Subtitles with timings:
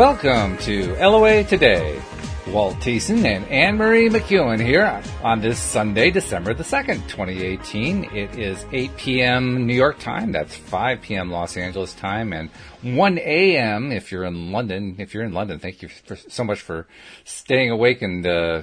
[0.00, 2.00] Welcome to LOA Today.
[2.48, 8.04] Walt Thiessen and Anne Marie McEwen here on this Sunday, December the 2nd, 2018.
[8.04, 9.66] It is 8 p.m.
[9.66, 10.32] New York time.
[10.32, 11.30] That's 5 p.m.
[11.30, 12.48] Los Angeles time and
[12.80, 13.92] 1 a.m.
[13.92, 14.96] if you're in London.
[14.96, 16.86] If you're in London, thank you for, so much for
[17.24, 18.62] staying awake and, uh,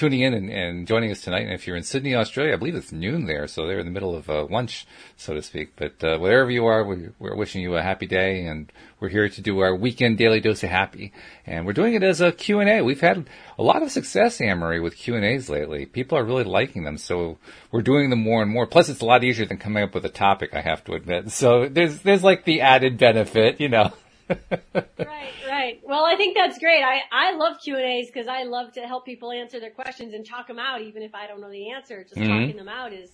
[0.00, 1.42] tuning in and, and, joining us tonight.
[1.42, 3.92] And if you're in Sydney, Australia, I believe it's noon there, so they're in the
[3.92, 4.86] middle of uh, lunch,
[5.18, 5.76] so to speak.
[5.76, 9.28] But uh, wherever you are, we, are wishing you a happy day, and we're here
[9.28, 11.12] to do our weekend daily dose of happy.
[11.44, 12.80] And we're doing it as a Q&A.
[12.80, 13.28] We've had
[13.58, 15.84] a lot of success, Anne-Marie, with Q&As lately.
[15.84, 17.36] People are really liking them, so
[17.70, 18.66] we're doing them more and more.
[18.66, 21.30] Plus, it's a lot easier than coming up with a topic, I have to admit.
[21.30, 23.92] So there's, there's like the added benefit, you know.
[24.30, 25.80] right, right.
[25.84, 26.82] Well, I think that's great.
[26.82, 30.14] I, I love Q and A's because I love to help people answer their questions
[30.14, 32.04] and talk them out, even if I don't know the answer.
[32.04, 32.28] Just mm-hmm.
[32.28, 33.10] talking them out is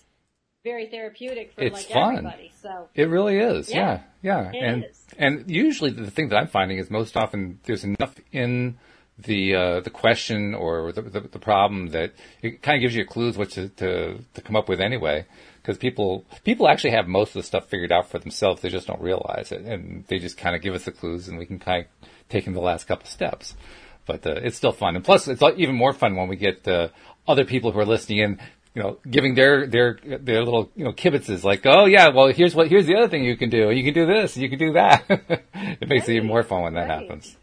[0.65, 2.17] very therapeutic for it's like fun.
[2.17, 2.53] everybody.
[2.61, 3.71] So it really is.
[3.71, 4.51] Yeah, yeah.
[4.53, 4.61] yeah.
[4.65, 5.05] and is.
[5.17, 8.77] and usually the thing that I'm finding is most often there's enough in
[9.19, 13.07] the uh, the question or the, the, the problem that it kind of gives you
[13.07, 15.25] clues what to, to to come up with anyway
[15.67, 18.63] because people people actually have most of the stuff figured out for themselves.
[18.63, 21.39] They just don't realize it, and they just kind of give us the clues, and
[21.39, 23.57] we can kind of take in the last couple steps.
[24.07, 26.89] But uh, it's still fun, and plus it's even more fun when we get uh,
[27.27, 28.39] other people who are listening in.
[28.75, 32.55] You know, giving their their their little you know kibitzes like, oh yeah, well here's
[32.55, 33.71] what here's the other thing you can do.
[33.71, 35.05] You can do this, you can do that.
[35.09, 36.11] it makes right.
[36.11, 37.01] it even more fun when that right.
[37.01, 37.37] happens.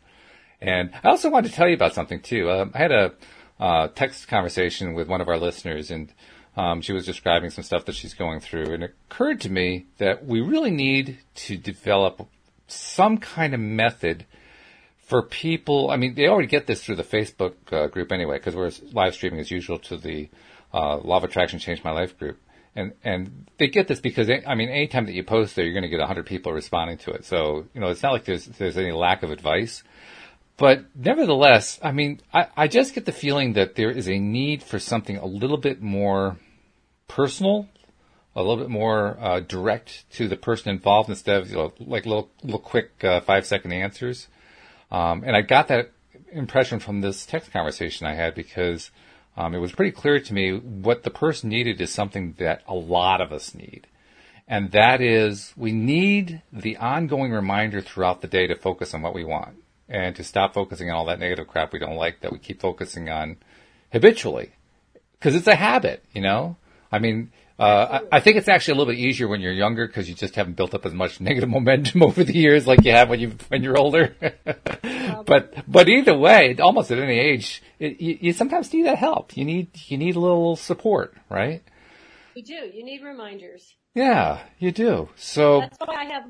[0.62, 2.52] And I also wanted to tell you about something too.
[2.52, 3.14] Um, I had a
[3.60, 6.14] uh, text conversation with one of our listeners, and
[6.56, 9.88] um, she was describing some stuff that she's going through, and it occurred to me
[9.98, 12.28] that we really need to develop
[12.68, 14.26] some kind of method
[15.06, 15.90] for people.
[15.90, 19.16] I mean, they already get this through the Facebook uh, group anyway, because we're live
[19.16, 20.30] streaming as usual to the
[20.74, 22.40] uh, Law of Attraction Change My Life group.
[22.76, 25.84] And, and they get this because, I mean, anytime that you post there, you're going
[25.84, 27.26] to get 100 people responding to it.
[27.26, 29.84] So, you know, it's not like there's, there's any lack of advice.
[30.58, 34.62] But nevertheless, I mean, I, I just get the feeling that there is a need
[34.62, 36.38] for something a little bit more
[37.08, 37.68] personal,
[38.36, 42.06] a little bit more uh, direct to the person involved instead of you know, like
[42.06, 44.28] little little quick uh, five second answers.
[44.92, 45.92] Um, and I got that
[46.32, 48.92] impression from this text conversation I had because
[49.36, 52.76] um, it was pretty clear to me what the person needed is something that a
[52.76, 53.88] lot of us need.
[54.48, 59.16] And that is we need the ongoing reminder throughout the day to focus on what
[59.16, 59.63] we want
[59.94, 62.60] and to stop focusing on all that negative crap we don't like that we keep
[62.60, 63.38] focusing on
[63.92, 64.52] habitually.
[65.14, 66.58] Because it's a habit, you know?
[66.92, 69.86] I mean, uh, I, I, think it's actually a little bit easier when you're younger
[69.86, 72.92] because you just haven't built up as much negative momentum over the years like you
[72.92, 74.16] have when you when you're older.
[75.26, 79.38] but but either way, almost at any age, it, you, you, sometimes need that help.
[79.38, 81.64] You need you need a little support, right?
[82.36, 82.72] You do.
[82.74, 83.76] You need reminders.
[83.94, 85.10] Yeah, you do.
[85.16, 86.24] So that's why I have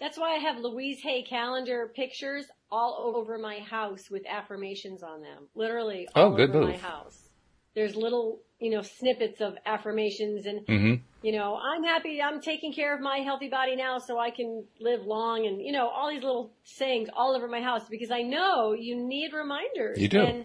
[0.00, 5.22] that's why I have Louise Hay calendar pictures all over my house with affirmations on
[5.22, 5.48] them.
[5.54, 6.70] Literally all oh, good over move.
[6.70, 7.30] my house.
[7.74, 10.94] There's little, you know, snippets of affirmations and, mm-hmm.
[11.22, 14.64] you know, I'm happy, I'm taking care of my healthy body now so I can
[14.80, 18.22] live long and, you know, all these little sayings all over my house because I
[18.22, 19.98] know you need reminders.
[19.98, 20.20] You do.
[20.20, 20.44] And,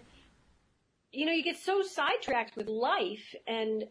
[1.11, 3.85] you know, you get so sidetracked with life and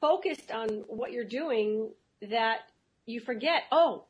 [0.00, 1.90] focused on what you're doing
[2.30, 2.58] that
[3.06, 4.04] you forget, oh,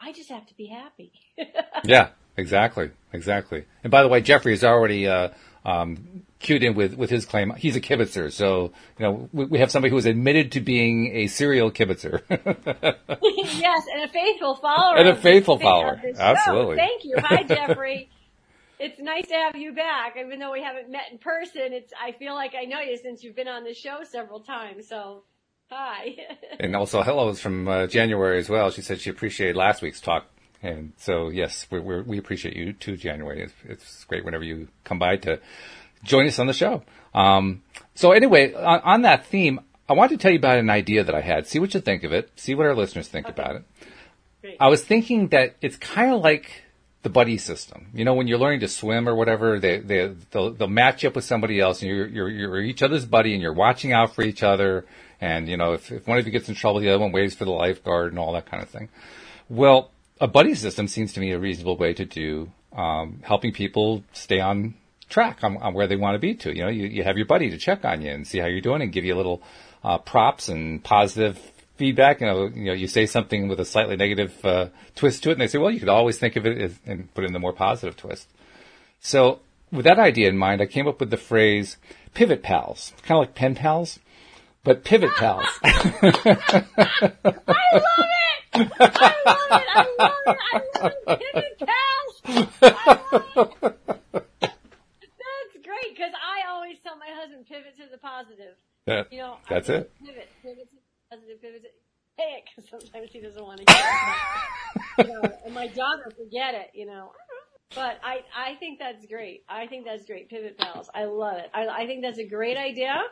[0.00, 1.12] I just have to be happy.
[1.84, 3.64] yeah, exactly, exactly.
[3.82, 5.30] And by the way, Jeffrey is already uh,
[5.64, 7.52] um, cued in with, with his claim.
[7.56, 11.08] He's a kibitzer, so you know we, we have somebody who is admitted to being
[11.14, 12.22] a serial kibitzer.
[13.22, 14.98] yes, and a faithful follower.
[14.98, 16.00] And a faithful follower.
[16.18, 16.76] Absolutely.
[16.76, 17.16] Thank you.
[17.18, 18.10] Hi, Jeffrey.
[18.78, 20.16] it's nice to have you back.
[20.18, 23.24] Even though we haven't met in person, it's I feel like I know you since
[23.24, 24.88] you've been on the show several times.
[24.88, 25.24] So
[25.70, 26.14] Hi.
[26.60, 28.70] and also hellos from uh, January as well.
[28.70, 30.26] She said she appreciated last week's talk.
[30.62, 33.42] And so, yes, we we appreciate you too, January.
[33.42, 35.38] It's, it's, great whenever you come by to
[36.02, 36.82] join us on the show.
[37.14, 37.62] Um,
[37.94, 41.14] so anyway, on, on, that theme, I want to tell you about an idea that
[41.14, 41.46] I had.
[41.46, 42.30] See what you think of it.
[42.36, 43.34] See what our listeners think okay.
[43.34, 43.64] about it.
[44.40, 44.56] Great.
[44.58, 46.50] I was thinking that it's kind of like
[47.02, 47.88] the buddy system.
[47.94, 51.08] You know, when you're learning to swim or whatever, they, they, they'll, they'll match you
[51.08, 54.14] up with somebody else and you're, you're, you're each other's buddy and you're watching out
[54.14, 54.86] for each other
[55.20, 57.34] and, you know, if, if one of you gets in trouble, the other one waits
[57.34, 58.88] for the lifeguard and all that kind of thing.
[59.48, 59.90] Well,
[60.20, 64.40] a buddy system seems to me a reasonable way to do, um, helping people stay
[64.40, 64.74] on
[65.08, 66.54] track on, on, where they want to be to.
[66.54, 68.60] You know, you, you have your buddy to check on you and see how you're
[68.60, 69.42] doing and give you a little,
[69.84, 71.38] uh, props and positive
[71.76, 72.20] feedback.
[72.20, 75.32] You know, you know, you say something with a slightly negative, uh, twist to it
[75.32, 77.38] and they say, well, you could always think of it as, and put in the
[77.38, 78.28] more positive twist.
[79.00, 79.40] So
[79.70, 81.76] with that idea in mind, I came up with the phrase
[82.14, 83.98] pivot pals, kind of like pen pals
[84.66, 85.46] but pivot pals.
[85.62, 86.36] I love it!
[88.52, 88.68] I love
[89.52, 89.68] it!
[89.72, 90.36] I love it!
[90.52, 92.14] I love pivot pals!
[94.42, 98.56] That's great because I always tell my husband pivot to the positive.
[99.12, 99.92] Yeah, that's it.
[100.04, 101.68] Pivot, pivot to the positive, pivot to
[102.18, 102.48] heck.
[102.68, 103.84] Sometimes he doesn't want to hear
[104.98, 105.06] it.
[105.06, 107.12] you know, and my daughter forget it, you know.
[107.74, 109.44] But I, I think that's great.
[109.48, 110.28] I think that's great.
[110.28, 110.88] Pivot pals.
[110.94, 111.50] I love it.
[111.54, 113.02] I, I think that's a great idea.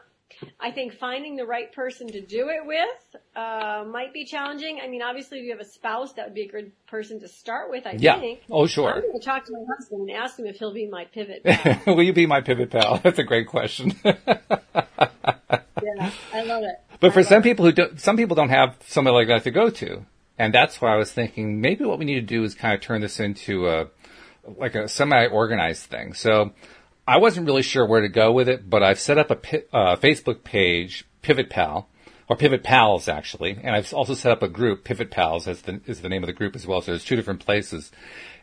[0.61, 4.81] I think finding the right person to do it with uh, might be challenging.
[4.83, 7.29] I mean, obviously, if you have a spouse, that would be a good person to
[7.29, 7.87] start with.
[7.87, 8.19] I yeah.
[8.19, 8.41] think.
[8.51, 8.95] Oh, sure.
[8.95, 11.45] I'm going to talk to my husband and ask him if he'll be my pivot
[11.45, 11.95] pal.
[11.95, 12.99] Will you be my pivot pal?
[13.03, 13.95] That's a great question.
[14.05, 14.15] yeah,
[16.33, 16.81] I love it.
[17.01, 17.45] But for some it.
[17.45, 20.05] people who don't, some people don't have somebody like that to go to,
[20.39, 22.81] and that's why I was thinking maybe what we need to do is kind of
[22.81, 23.89] turn this into a
[24.59, 26.15] like a semi-organized thing.
[26.15, 26.53] So
[27.07, 29.97] I wasn't really sure where to go with it, but I've set up a uh,
[29.97, 31.89] Facebook page, Pivot Pal,
[32.29, 35.81] or Pivot Pals actually, and I've also set up a group, Pivot Pals as the,
[35.87, 36.81] is the name of the group as well.
[36.81, 37.93] So there's two different places.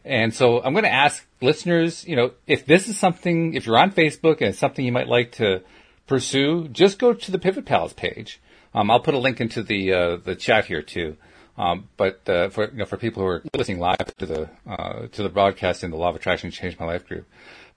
[0.05, 3.77] And so I'm going to ask listeners, you know, if this is something, if you're
[3.77, 5.61] on Facebook and it's something you might like to
[6.07, 8.39] pursue, just go to the Pivot Pals page.
[8.73, 11.17] Um, I'll put a link into the uh, the chat here too.
[11.57, 15.07] Um, but uh, for you know, for people who are listening live to the uh,
[15.07, 17.27] to the broadcast in the Law of Attraction Change My Life group,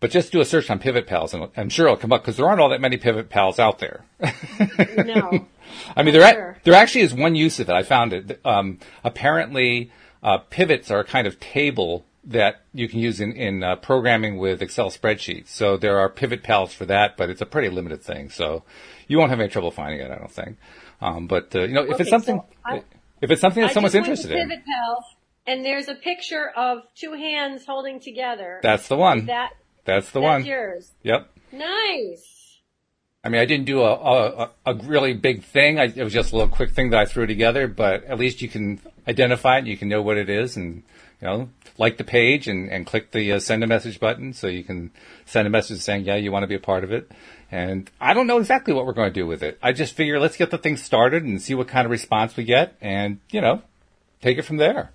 [0.00, 2.36] but just do a search on Pivot Pals, and I'm sure it'll come up because
[2.36, 4.04] there aren't all that many Pivot Pals out there.
[5.04, 5.46] no.
[5.96, 6.58] I mean, there sure.
[6.64, 7.72] there actually is one use of it.
[7.72, 8.40] I found it.
[8.44, 9.90] Um, apparently,
[10.22, 14.38] uh, pivots are a kind of table that you can use in, in uh, programming
[14.38, 15.48] with Excel spreadsheets.
[15.48, 18.30] So there are pivot pals for that, but it's a pretty limited thing.
[18.30, 18.62] So
[19.08, 20.56] you won't have any trouble finding it, I don't think.
[21.00, 22.82] Um, but uh, you know, if okay, it's something, so
[23.20, 25.04] if it's something that I someone's interested in, pivot pals,
[25.46, 28.60] and there's a picture of two hands holding together.
[28.62, 29.26] That's the one.
[29.26, 29.50] That
[29.84, 30.44] that's the That's one.
[30.44, 30.90] yours.
[31.02, 31.30] Yep.
[31.52, 32.58] Nice.
[33.22, 35.78] I mean, I didn't do a, a, a really big thing.
[35.78, 38.42] I, it was just a little quick thing that I threw together, but at least
[38.42, 40.82] you can identify it and you can know what it is and,
[41.22, 41.48] you know,
[41.78, 44.90] like the page and, and click the uh, send a message button so you can
[45.24, 47.10] send a message saying, yeah, you want to be a part of it.
[47.50, 49.58] And I don't know exactly what we're going to do with it.
[49.62, 52.44] I just figure let's get the thing started and see what kind of response we
[52.44, 53.62] get and, you know,
[54.20, 54.90] take it from there.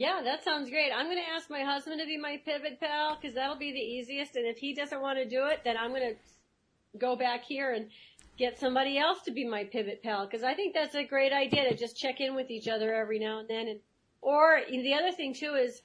[0.00, 0.90] Yeah, that sounds great.
[0.96, 3.78] I'm going to ask my husband to be my pivot pal because that'll be the
[3.78, 4.34] easiest.
[4.34, 7.74] And if he doesn't want to do it, then I'm going to go back here
[7.74, 7.90] and
[8.38, 11.68] get somebody else to be my pivot pal because I think that's a great idea
[11.68, 13.68] to just check in with each other every now and then.
[13.68, 13.80] And
[14.22, 15.82] or the other thing too is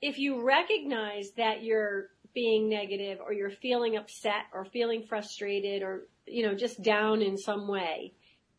[0.00, 6.08] if you recognize that you're being negative or you're feeling upset or feeling frustrated or
[6.26, 8.12] you know just down in some way,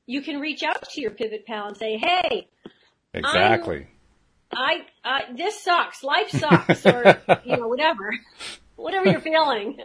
[0.05, 2.47] you can reach out to your pivot pal and say, "Hey,
[3.13, 3.87] exactly." I'm,
[4.55, 6.03] I, uh, this sucks.
[6.03, 8.13] Life sucks, or you know, whatever,
[8.75, 9.77] whatever you're feeling.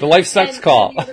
[0.00, 0.94] The life sucks and, call.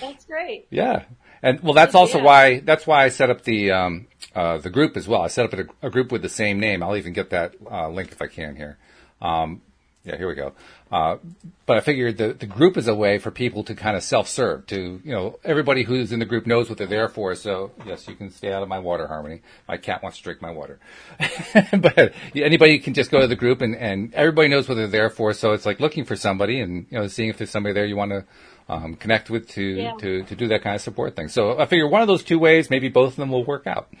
[0.00, 0.66] That's great.
[0.70, 1.04] Yeah,
[1.42, 2.24] and well, that's also yeah.
[2.24, 5.22] why that's why I set up the um, uh, the group as well.
[5.22, 6.82] I set up a, a, group with the same name.
[6.82, 8.78] I'll even get that uh, link if I can here.
[9.22, 9.62] Um,
[10.02, 10.52] yeah, here we go.
[10.90, 11.18] Uh,
[11.66, 14.66] but I figured the, the group is a way for people to kind of self-serve
[14.68, 17.34] to, you know, everybody who's in the group knows what they're there for.
[17.34, 19.42] So yes, you can stay out of my water, Harmony.
[19.68, 20.78] My cat wants to drink my water.
[21.72, 25.10] but anybody can just go to the group and, and everybody knows what they're there
[25.10, 25.34] for.
[25.34, 27.96] So it's like looking for somebody and, you know, seeing if there's somebody there you
[27.96, 28.24] want to,
[28.70, 29.92] um, connect with to, yeah.
[29.98, 31.28] to, to do that kind of support thing.
[31.28, 33.92] So I figure one of those two ways, maybe both of them will work out.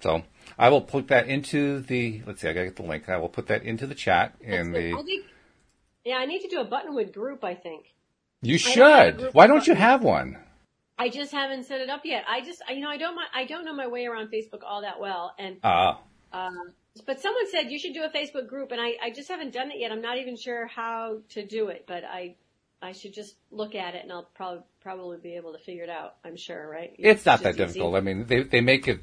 [0.00, 0.24] So
[0.58, 3.08] I will put that into the, let's see, I gotta get the link.
[3.08, 5.20] I will put that into the chat in the,
[6.04, 7.94] yeah, I need to do a Buttonwood group, I think.
[8.42, 9.30] You should.
[9.32, 10.38] Why don't you have one?
[10.98, 12.24] I just haven't set it up yet.
[12.28, 15.00] I just, you know, I don't, I don't know my way around Facebook all that
[15.00, 16.00] well, and ah.
[16.32, 16.50] Uh,
[17.06, 19.70] but someone said you should do a Facebook group, and I, I just haven't done
[19.70, 19.92] it yet.
[19.92, 22.34] I'm not even sure how to do it, but I,
[22.82, 25.90] I should just look at it, and I'll probably probably be able to figure it
[25.90, 26.16] out.
[26.24, 26.92] I'm sure, right?
[26.98, 27.92] It's, it's not that difficult.
[27.92, 27.96] Easy.
[27.96, 29.00] I mean, they they make it,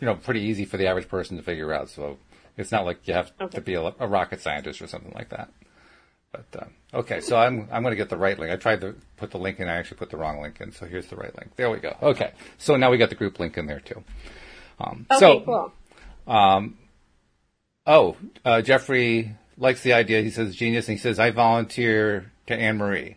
[0.00, 1.90] you know, pretty easy for the average person to figure out.
[1.90, 2.16] So
[2.56, 3.56] it's not like you have okay.
[3.56, 5.50] to be a, a rocket scientist or something like that.
[6.34, 8.52] But uh, okay, so I'm I'm going to get the right link.
[8.52, 9.68] I tried to put the link in.
[9.68, 10.72] I actually put the wrong link in.
[10.72, 11.54] So here's the right link.
[11.56, 11.96] There we go.
[12.02, 14.02] Okay, so now we got the group link in there too.
[14.80, 15.72] Um, okay, so, cool.
[16.26, 16.78] Um,
[17.86, 20.22] oh, uh, Jeffrey likes the idea.
[20.22, 23.16] He says genius, and he says I volunteer to Anne Marie.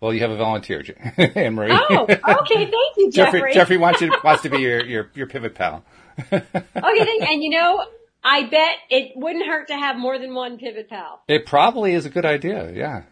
[0.00, 0.82] Well, you have a volunteer,
[1.18, 1.72] Anne Marie.
[1.72, 2.16] Oh, okay.
[2.24, 3.40] Thank you, Jeffrey.
[3.40, 5.84] Jeffrey, Jeffrey wants, you, wants to be your, your, your pivot pal.
[6.32, 7.84] okay, and you know,
[8.22, 11.22] I bet it wouldn't hurt to have more than one pivot pal.
[11.28, 12.70] It probably is a good idea.
[12.72, 13.02] Yeah.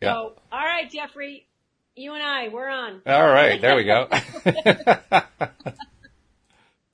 [0.00, 0.12] Yeah.
[0.12, 1.46] So, all right, Jeffrey,
[1.96, 3.02] you and I, we're on.
[3.06, 4.08] All right, there we go.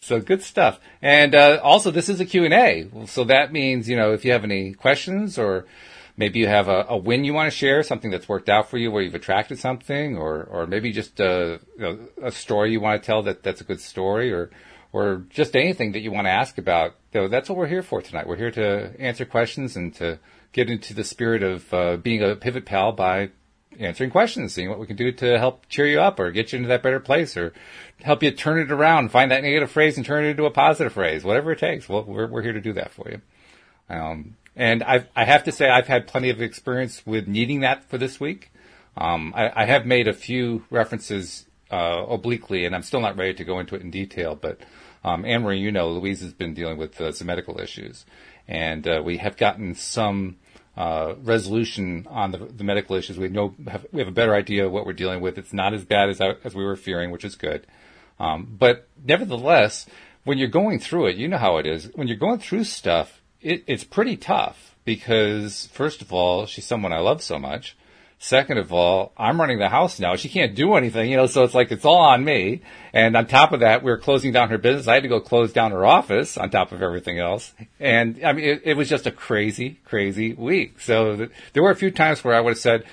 [0.00, 0.80] so good stuff.
[1.02, 3.06] And uh, also, this is a Q and A.
[3.06, 5.66] So that means you know if you have any questions or
[6.16, 8.78] maybe you have a, a, win you want to share, something that's worked out for
[8.78, 13.02] you, where you've attracted something, or or maybe just a, you a story you want
[13.02, 14.50] to tell that that's a good story, or
[14.94, 18.00] or just anything that you want to ask about, though, that's what we're here for
[18.00, 18.28] tonight.
[18.28, 20.20] We're here to answer questions and to
[20.52, 23.30] get into the spirit of uh, being a pivot pal by
[23.80, 26.58] answering questions, seeing what we can do to help cheer you up or get you
[26.58, 27.52] into that better place or
[28.02, 30.92] help you turn it around, find that negative phrase and turn it into a positive
[30.92, 31.88] phrase, whatever it takes.
[31.88, 33.20] Well, we're, we're here to do that for you.
[33.88, 37.82] Um, and I, I have to say I've had plenty of experience with needing that
[37.90, 38.52] for this week.
[38.96, 43.34] Um, I, I, have made a few references uh, obliquely, and I'm still not ready
[43.34, 44.36] to go into it in detail.
[44.36, 44.60] But
[45.04, 48.06] um, Anne Marie, you know, Louise has been dealing with uh, some medical issues,
[48.48, 50.36] and uh, we have gotten some
[50.76, 53.18] uh, resolution on the, the, medical issues.
[53.18, 55.38] We know have, we have a better idea of what we're dealing with.
[55.38, 57.66] It's not as bad as as we were fearing, which is good.
[58.18, 59.86] Um, but nevertheless,
[60.24, 61.90] when you're going through it, you know how it is.
[61.94, 66.92] When you're going through stuff, it, it's pretty tough because first of all, she's someone
[66.92, 67.76] I love so much.
[68.18, 70.16] Second of all, I'm running the house now.
[70.16, 72.62] She can't do anything, you know, so it's like it's all on me.
[72.92, 74.88] And on top of that, we are closing down her business.
[74.88, 77.52] I had to go close down her office on top of everything else.
[77.78, 80.80] And I mean, it, it was just a crazy, crazy week.
[80.80, 82.84] So th- there were a few times where I would have said,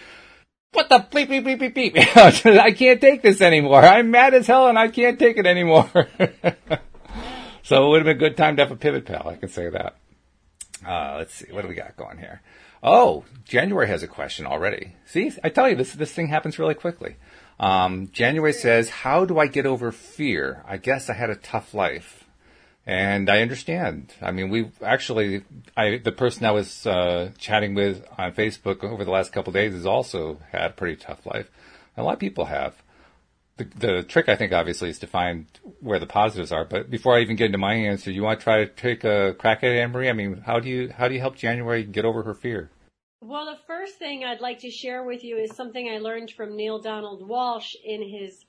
[0.74, 2.58] what the bleep, bleep, bleep, bleep, bleep.
[2.60, 3.82] I can't take this anymore.
[3.82, 5.90] I'm mad as hell and I can't take it anymore.
[7.64, 9.28] so it would have been a good time to have a pivot pal.
[9.30, 9.96] I can say that.
[10.86, 11.52] Uh, let's see.
[11.52, 12.42] What do we got going here?
[12.84, 14.96] Oh, January has a question already.
[15.06, 17.16] See, I tell you, this this thing happens really quickly.
[17.60, 20.64] Um, January says, "How do I get over fear?
[20.68, 22.26] I guess I had a tough life."
[22.88, 24.12] And I understand.
[24.22, 25.44] I mean, we actually,
[25.78, 29.74] I, the person I was uh, chatting with on Facebook over the last couple days
[29.74, 31.48] has also had a pretty tough life.
[31.96, 32.74] A lot of people have.
[33.64, 35.46] The, the trick, I think, obviously, is to find
[35.80, 36.66] where the positives are.
[36.66, 39.36] But before I even get into my answer, you want to try to take a
[39.38, 40.10] crack at it, Anne Marie?
[40.10, 42.70] I mean, how do you how do you help January get over her fear?
[43.22, 46.56] Well, the first thing I'd like to share with you is something I learned from
[46.56, 48.46] Neale Donald Walsch in his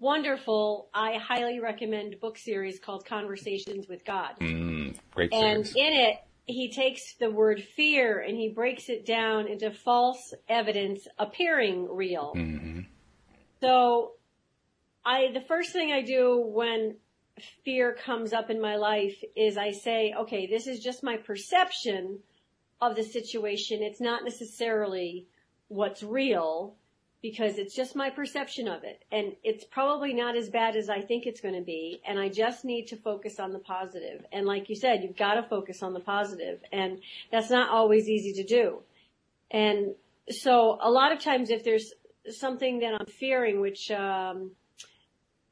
[0.00, 4.32] wonderful, I highly recommend book series called Conversations with God.
[4.40, 5.68] Mm, great series.
[5.68, 10.34] And in it, he takes the word fear and he breaks it down into false
[10.48, 12.34] evidence appearing real.
[12.36, 12.80] Mm-hmm.
[13.60, 14.12] So,
[15.04, 16.96] I the first thing I do when
[17.64, 22.20] fear comes up in my life is I say, okay, this is just my perception
[22.80, 23.82] of the situation.
[23.82, 25.26] It's not necessarily
[25.68, 26.74] what's real
[27.22, 29.02] because it's just my perception of it.
[29.10, 32.00] And it's probably not as bad as I think it's going to be.
[32.06, 34.26] And I just need to focus on the positive.
[34.30, 36.60] And like you said, you've got to focus on the positive.
[36.70, 37.00] And
[37.32, 38.80] that's not always easy to do.
[39.50, 39.94] And
[40.28, 41.94] so a lot of times if there's
[42.28, 44.50] something that I'm fearing, which, um,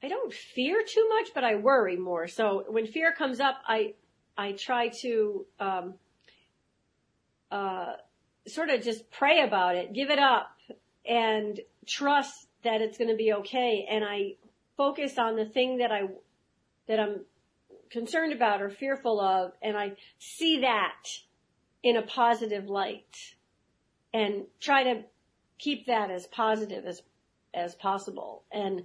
[0.03, 2.27] I don't fear too much, but I worry more.
[2.27, 3.95] So when fear comes up, I,
[4.37, 5.95] I try to, um,
[7.51, 7.93] uh,
[8.49, 10.57] sort of just pray about it, give it up,
[11.07, 13.87] and trust that it's going to be okay.
[13.89, 14.35] And I
[14.77, 16.09] focus on the thing that I,
[16.89, 17.21] that I'm
[17.91, 21.07] concerned about or fearful of, and I see that
[21.85, 23.35] in a positive light
[24.13, 25.03] and try to
[25.59, 27.03] keep that as positive as,
[27.55, 28.43] as possible.
[28.51, 28.83] And,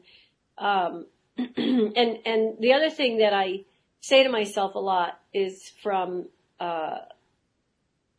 [0.57, 1.05] um,
[1.37, 3.65] and, and the other thing that I
[4.01, 6.27] say to myself a lot is from,
[6.59, 6.99] uh,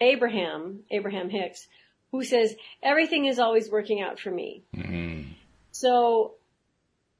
[0.00, 1.66] Abraham, Abraham Hicks,
[2.12, 4.62] who says, everything is always working out for me.
[4.74, 5.32] Mm-hmm.
[5.72, 6.34] So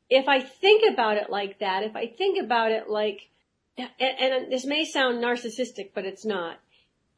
[0.09, 3.29] if I think about it like that, if I think about it like,
[3.77, 6.59] and, and this may sound narcissistic, but it's not.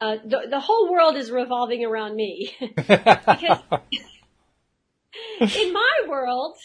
[0.00, 2.54] Uh, the, the whole world is revolving around me.
[2.76, 3.58] because
[5.40, 6.56] in my world,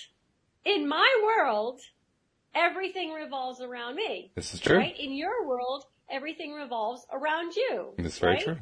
[0.66, 1.80] in my world,
[2.54, 4.32] everything revolves around me.
[4.36, 4.78] This is true.
[4.78, 4.96] Right?
[5.00, 7.94] In your world, everything revolves around you.
[7.98, 8.44] That's very right?
[8.44, 8.58] true.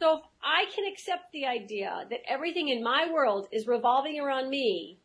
[0.00, 4.50] So if I can accept the idea that everything in my world is revolving around
[4.50, 4.98] me,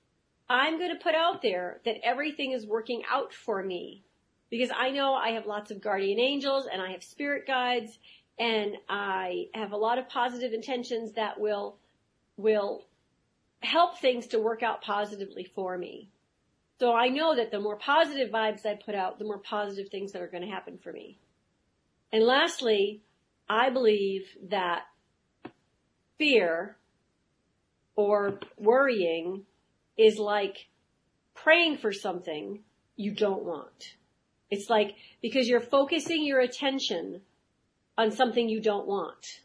[0.50, 4.04] I'm going to put out there that everything is working out for me
[4.50, 7.98] because I know I have lots of guardian angels and I have spirit guides
[8.38, 11.78] and I have a lot of positive intentions that will,
[12.36, 12.84] will
[13.62, 16.10] help things to work out positively for me.
[16.82, 20.14] So I know that the more positive vibes I put out, the more positive things
[20.14, 21.20] that are going to happen for me.
[22.12, 23.04] And lastly,
[23.48, 24.86] I believe that
[26.18, 26.78] fear
[27.96, 29.44] or worrying
[29.96, 30.70] is like
[31.36, 32.64] praying for something
[32.96, 33.98] you don't want.
[34.50, 37.22] It's like because you're focusing your attention
[37.96, 39.42] on something you don't want.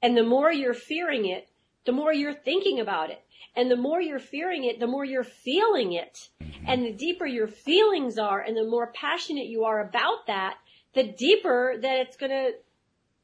[0.00, 1.50] And the more you're fearing it,
[1.84, 3.22] the more you're thinking about it.
[3.56, 6.28] And the more you're fearing it, the more you're feeling it.
[6.42, 6.64] Mm-hmm.
[6.66, 10.56] And the deeper your feelings are and the more passionate you are about that,
[10.94, 12.52] the deeper that it's going to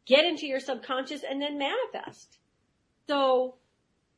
[0.06, 2.38] get into your subconscious and then manifest.
[3.06, 3.56] So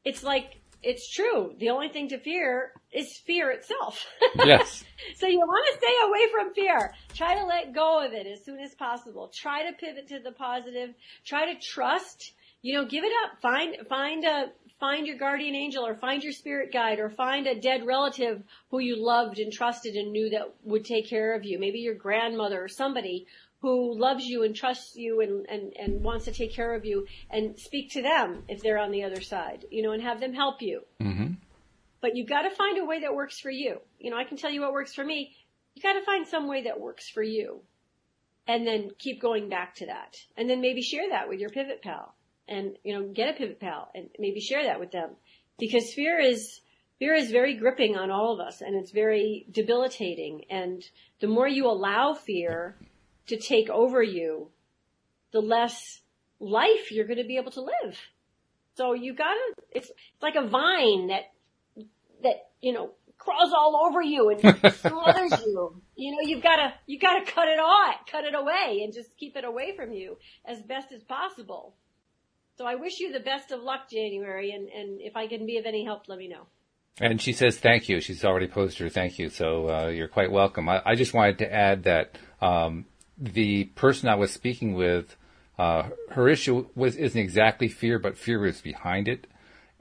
[0.05, 1.55] it's like, it's true.
[1.59, 4.07] The only thing to fear is fear itself.
[4.45, 4.85] Yes.
[5.17, 6.95] so you want to stay away from fear.
[7.15, 9.31] Try to let go of it as soon as possible.
[9.35, 10.91] Try to pivot to the positive.
[11.27, 12.33] Try to trust.
[12.63, 13.41] You know, give it up.
[13.43, 14.47] Find, find a,
[14.81, 18.79] find your guardian angel or find your spirit guide or find a dead relative who
[18.79, 21.59] you loved and trusted and knew that would take care of you.
[21.59, 23.27] Maybe your grandmother or somebody
[23.61, 27.07] who loves you and trusts you and, and, and wants to take care of you
[27.31, 30.33] and speak to them if they're on the other side, you know, and have them
[30.33, 30.81] help you.
[31.01, 31.35] Mm-hmm.
[32.01, 33.81] But you've got to find a way that works for you.
[33.99, 35.37] You know, I can tell you what works for me.
[35.75, 37.61] You've got to find some way that works for you
[38.47, 40.17] and then keep going back to that.
[40.39, 42.15] And then maybe share that with your pivot pal
[42.51, 45.11] and, you know, get a pivot pal and maybe share that with them
[45.59, 46.61] because fear is,
[46.99, 50.45] fear is very gripping on all of us and it's very debilitating.
[50.51, 50.85] And
[51.21, 52.77] the more you allow fear
[53.29, 54.49] to take over you,
[55.33, 56.01] the less
[56.41, 57.97] life you're going to be able to live.
[58.75, 59.41] So you gotta,
[59.71, 61.33] it's, it's like a vine that,
[62.23, 64.41] that, you know, crawls all over you and
[64.75, 65.83] smothers you.
[65.95, 69.37] You know, you've gotta, you gotta cut it off, cut it away and just keep
[69.37, 70.17] it away from you
[70.47, 71.75] as best as possible.
[72.61, 75.57] So I wish you the best of luck, January, and, and if I can be
[75.57, 76.43] of any help, let me know.
[77.01, 78.03] And she says thank you.
[78.03, 80.69] She's already posted her thank you, so uh, you're quite welcome.
[80.69, 82.85] I, I, just wanted to add that um,
[83.17, 85.17] the person I was speaking with,
[85.59, 89.27] uh, her issue was isn't exactly fear, but fear is behind it.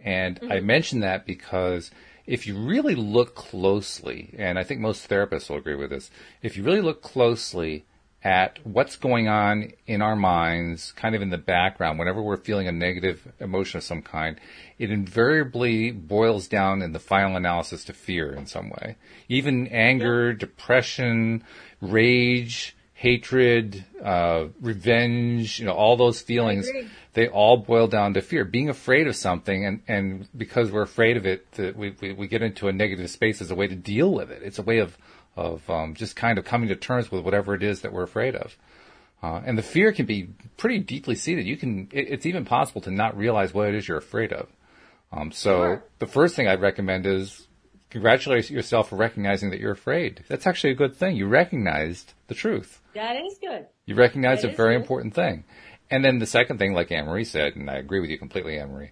[0.02, 0.50] And mm-hmm.
[0.50, 1.92] I mention that because
[2.26, 6.10] if you really look closely, and I think most therapists will agree with this,
[6.42, 7.84] if you really look closely
[8.24, 12.68] at what's going on in our minds, kind of in the background, whenever we're feeling
[12.68, 14.40] a negative emotion of some kind,
[14.78, 18.98] it invariably boils down in the final analysis to fear in some way.
[19.30, 21.44] Even anger, depression,
[21.80, 26.70] rage, hatred, uh, revenge, you know, all those feelings,
[27.14, 28.44] they all boil down to fear.
[28.44, 32.42] Being afraid of something, and, and because we're afraid of it, we, we, we get
[32.42, 34.42] into a negative space as a way to deal with it.
[34.44, 34.98] It's a way of,
[35.38, 38.36] of um, just kind of coming to terms with whatever it is that we're afraid
[38.36, 38.58] of.
[39.24, 41.48] Uh, and the fear can be pretty deeply seated.
[41.48, 44.50] You can, it, it's even possible to not realize what it is you're afraid of.
[45.14, 45.84] Um, so sure.
[46.00, 47.48] the first thing I'd recommend is
[47.90, 50.24] congratulate yourself for recognizing that you're afraid.
[50.28, 51.16] That's actually a good thing.
[51.16, 52.82] You recognized the truth.
[52.94, 53.68] That is good.
[53.86, 54.82] You recognize that a very good.
[54.82, 55.44] important thing.
[55.92, 58.60] And then the second thing, like Anne Marie said, and I agree with you completely,
[58.60, 58.92] Anne Marie,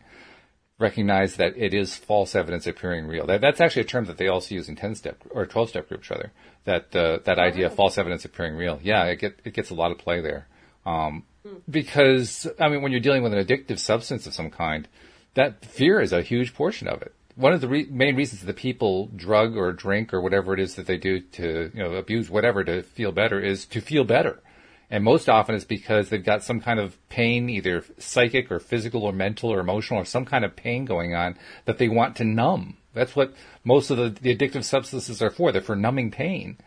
[0.80, 3.26] recognize that it is false evidence appearing real.
[3.28, 5.90] That, that's actually a term that they also use in 10 step or 12 step
[5.90, 6.32] groups rather.
[6.66, 8.80] That, uh, that idea of false evidence appearing real.
[8.84, 10.48] Yeah, it get, it gets a lot of play there.
[10.86, 11.58] Um, hmm.
[11.70, 14.88] because, I mean, when you're dealing with an addictive substance of some kind,
[15.36, 18.56] that fear is a huge portion of it one of the re- main reasons that
[18.56, 22.30] people drug or drink or whatever it is that they do to, you know, abuse
[22.30, 24.42] whatever to feel better is to feel better.
[24.90, 29.04] And most often it's because they've got some kind of pain, either psychic or physical
[29.04, 32.24] or mental or emotional or some kind of pain going on that they want to
[32.24, 32.78] numb.
[32.94, 35.52] That's what most of the, the addictive substances are for.
[35.52, 36.58] They're for numbing pain.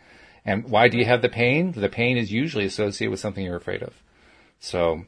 [0.45, 1.73] And why do you have the pain?
[1.73, 3.93] The pain is usually associated with something you're afraid of.
[4.59, 5.05] So,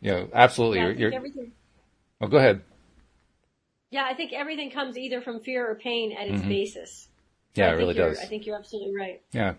[0.00, 0.78] you know, absolutely.
[0.78, 1.52] Yeah, you're, you're,
[2.20, 2.62] oh, go ahead.
[3.96, 6.50] Yeah, I think everything comes either from fear or pain at its mm-hmm.
[6.50, 7.08] basis.
[7.54, 8.18] Yeah, it really does.
[8.18, 9.22] I think you're absolutely right.
[9.32, 9.54] Yeah.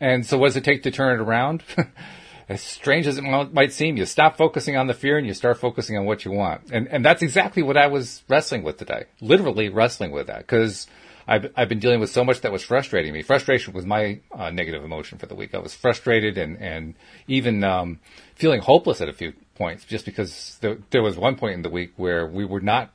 [0.00, 1.62] And so what does it take to turn it around?
[2.48, 5.58] as strange as it might seem, you stop focusing on the fear and you start
[5.58, 6.72] focusing on what you want.
[6.72, 9.04] And, and that's exactly what I was wrestling with today.
[9.20, 10.88] Literally wrestling with that because
[11.28, 13.22] I've, I've been dealing with so much that was frustrating me.
[13.22, 15.54] Frustration was my uh, negative emotion for the week.
[15.54, 16.96] I was frustrated and, and
[17.28, 18.00] even, um,
[18.34, 21.70] feeling hopeless at a few points just because there, there was one point in the
[21.70, 22.90] week where we were not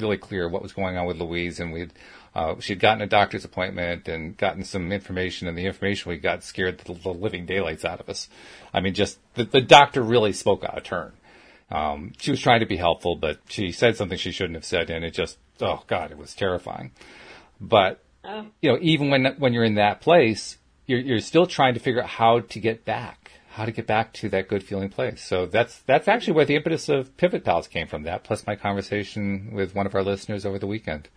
[0.00, 1.88] really clear what was going on with Louise, and we
[2.34, 6.44] uh, she'd gotten a doctor's appointment and gotten some information, and the information we got
[6.44, 8.28] scared the, the living daylights out of us.
[8.72, 11.12] I mean, just the, the doctor really spoke out of turn.
[11.70, 14.90] Um, she was trying to be helpful, but she said something she shouldn't have said,
[14.90, 16.92] and it just, oh God, it was terrifying.
[17.60, 18.46] But, oh.
[18.62, 22.02] you know, even when, when you're in that place, you're, you're still trying to figure
[22.02, 23.27] out how to get back
[23.58, 25.22] how to get back to that good feeling place.
[25.22, 28.04] So that's that's actually where the impetus of Pivot Pals came from.
[28.04, 31.08] That plus my conversation with one of our listeners over the weekend.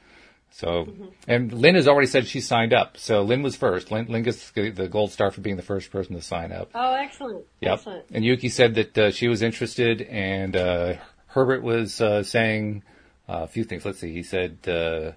[0.54, 1.06] So, mm-hmm.
[1.30, 2.97] and Lynn has already said she signed up.
[2.97, 3.89] So Lynn was first.
[3.89, 6.71] Lynn, Lynn gets the gold star for being the first person to sign up.
[6.75, 7.45] Oh, excellent.
[7.62, 7.73] Yep.
[7.73, 8.06] Excellent.
[8.12, 10.95] And Yuki said that uh, she was interested, and uh,
[11.27, 12.84] Herbert was uh, saying
[13.30, 13.86] uh, a few things.
[13.86, 14.12] Let's see.
[14.12, 15.12] He said, uh,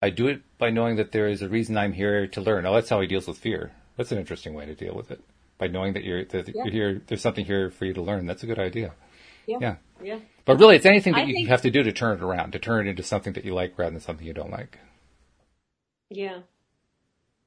[0.00, 2.72] "I do it by knowing that there is a reason I'm here to learn." Oh,
[2.72, 3.72] that's how he deals with fear.
[3.96, 5.20] That's an interesting way to deal with it
[5.62, 6.64] by knowing that you're that yeah.
[6.64, 7.02] you're here.
[7.06, 8.26] There's something here for you to learn.
[8.26, 8.94] That's a good idea.
[9.46, 9.58] Yeah.
[9.60, 9.76] Yeah.
[10.02, 10.18] yeah.
[10.44, 12.50] But really, it's anything that I you think, have to do to turn it around,
[12.52, 14.78] to turn it into something that you like rather than something you don't like.
[16.10, 16.40] Yeah.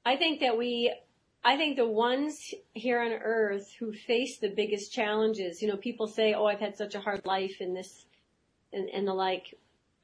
[0.06, 0.96] I think that we,
[1.44, 6.08] I think the ones here on earth who face the biggest challenges, you know, people
[6.08, 8.06] say, oh, I've had such a hard life and this
[8.72, 9.56] and, and the like.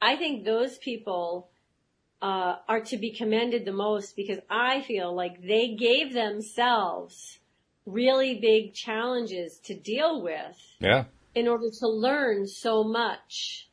[0.02, 1.48] I think those people
[2.20, 7.38] uh, are to be commended the most because I feel like they gave themselves
[7.86, 10.58] really big challenges to deal with.
[10.80, 11.04] Yeah.
[11.34, 13.68] In order to learn so much.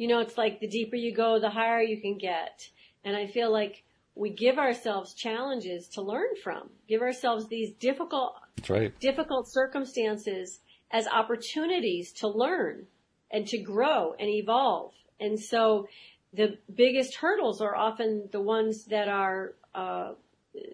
[0.00, 2.70] you know, it's like the deeper you go, the higher you can get.
[3.04, 3.84] And I feel like
[4.14, 8.32] we give ourselves challenges to learn from, give ourselves these difficult,
[8.66, 8.98] right.
[8.98, 10.60] difficult circumstances
[10.90, 12.86] as opportunities to learn
[13.30, 14.92] and to grow and evolve.
[15.20, 15.86] And so
[16.32, 20.12] the biggest hurdles are often the ones that are, uh,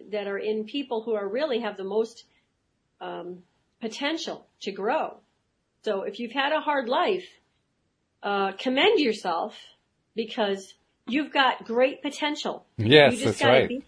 [0.09, 2.23] that are in people who are really have the most,
[3.01, 3.43] um,
[3.81, 5.17] potential to grow.
[5.83, 7.27] So if you've had a hard life,
[8.23, 9.55] uh, commend yourself
[10.15, 10.73] because
[11.07, 12.65] you've got great potential.
[12.77, 13.69] Yes, you just that's right.
[13.69, 13.85] Beat,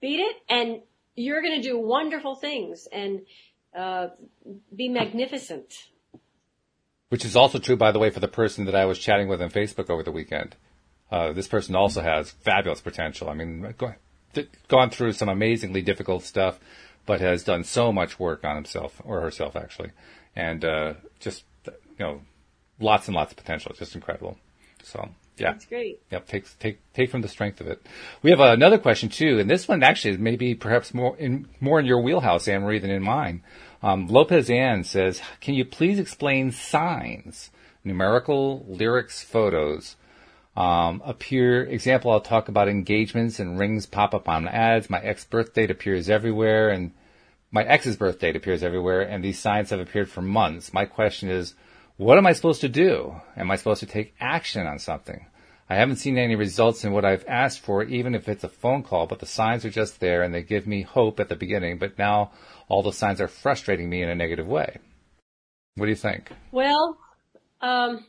[0.00, 0.80] beat, it, and
[1.14, 3.22] you're going to do wonderful things and
[3.76, 4.08] uh,
[4.74, 5.74] be magnificent.
[7.08, 9.42] Which is also true, by the way, for the person that I was chatting with
[9.42, 10.56] on Facebook over the weekend.
[11.10, 13.28] Uh, this person also has fabulous potential.
[13.28, 13.94] I mean, go,
[14.68, 16.60] gone through some amazingly difficult stuff,
[17.10, 19.90] but has done so much work on himself or herself actually,
[20.36, 22.20] and uh, just you know,
[22.78, 23.70] lots and lots of potential.
[23.70, 24.38] It's just incredible.
[24.84, 25.50] So yeah.
[25.50, 26.00] That's great.
[26.12, 26.28] Yep.
[26.28, 27.84] Take, take, take from the strength of it.
[28.22, 31.80] We have another question too, and this one actually is maybe perhaps more in, more
[31.80, 33.42] in your wheelhouse, Anne Marie, than in mine.
[33.82, 37.50] Um, Lopez Ann says, can you please explain signs,
[37.82, 39.96] numerical, lyrics, photos,
[40.56, 44.90] um, appear, example, I'll talk about engagements and rings pop up on ads.
[44.90, 46.92] My ex birth date appears everywhere and
[47.50, 50.72] my ex's birth date appears everywhere and these signs have appeared for months.
[50.72, 51.54] My question is,
[51.96, 53.16] what am I supposed to do?
[53.36, 55.26] Am I supposed to take action on something?
[55.68, 58.82] I haven't seen any results in what I've asked for, even if it's a phone
[58.82, 61.78] call, but the signs are just there and they give me hope at the beginning,
[61.78, 62.32] but now
[62.68, 64.78] all the signs are frustrating me in a negative way.
[65.76, 66.32] What do you think?
[66.50, 66.98] Well,
[67.60, 68.04] um,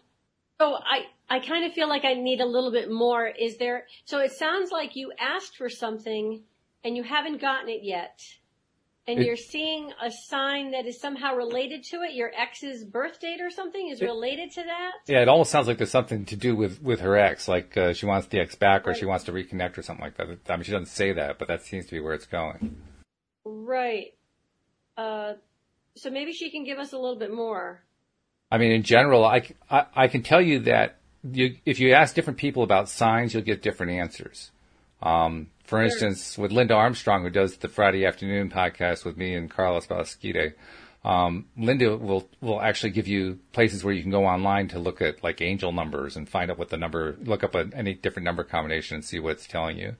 [0.59, 3.27] so I, I kind of feel like I need a little bit more.
[3.27, 6.41] Is there, so it sounds like you asked for something
[6.83, 8.21] and you haven't gotten it yet
[9.07, 13.19] and it, you're seeing a sign that is somehow related to it, your ex's birth
[13.19, 14.91] date or something is related to that?
[15.07, 17.93] Yeah, it almost sounds like there's something to do with, with her ex, like uh,
[17.93, 18.99] she wants the ex back or right.
[18.99, 20.27] she wants to reconnect or something like that.
[20.49, 22.77] I mean, she doesn't say that, but that seems to be where it's going.
[23.43, 24.13] Right.
[24.97, 25.33] Uh,
[25.95, 27.81] so maybe she can give us a little bit more.
[28.51, 32.13] I mean, in general, I, I, I can tell you that you, if you ask
[32.13, 34.51] different people about signs, you'll get different answers.
[35.01, 39.49] Um, for instance, with Linda Armstrong, who does the Friday afternoon podcast with me and
[39.49, 40.53] Carlos Balasquide,
[41.03, 45.01] um, Linda will will actually give you places where you can go online to look
[45.01, 48.25] at like angel numbers and find out what the number, look up a, any different
[48.25, 49.95] number combination and see what it's telling you.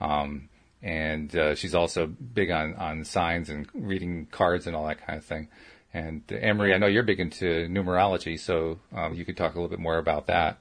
[0.00, 0.50] Um,
[0.82, 5.18] and uh, she's also big on on signs and reading cards and all that kind
[5.18, 5.48] of thing.
[5.94, 9.54] And uh, Emery, I know you're big into numerology, so um, you could talk a
[9.54, 10.58] little bit more about that.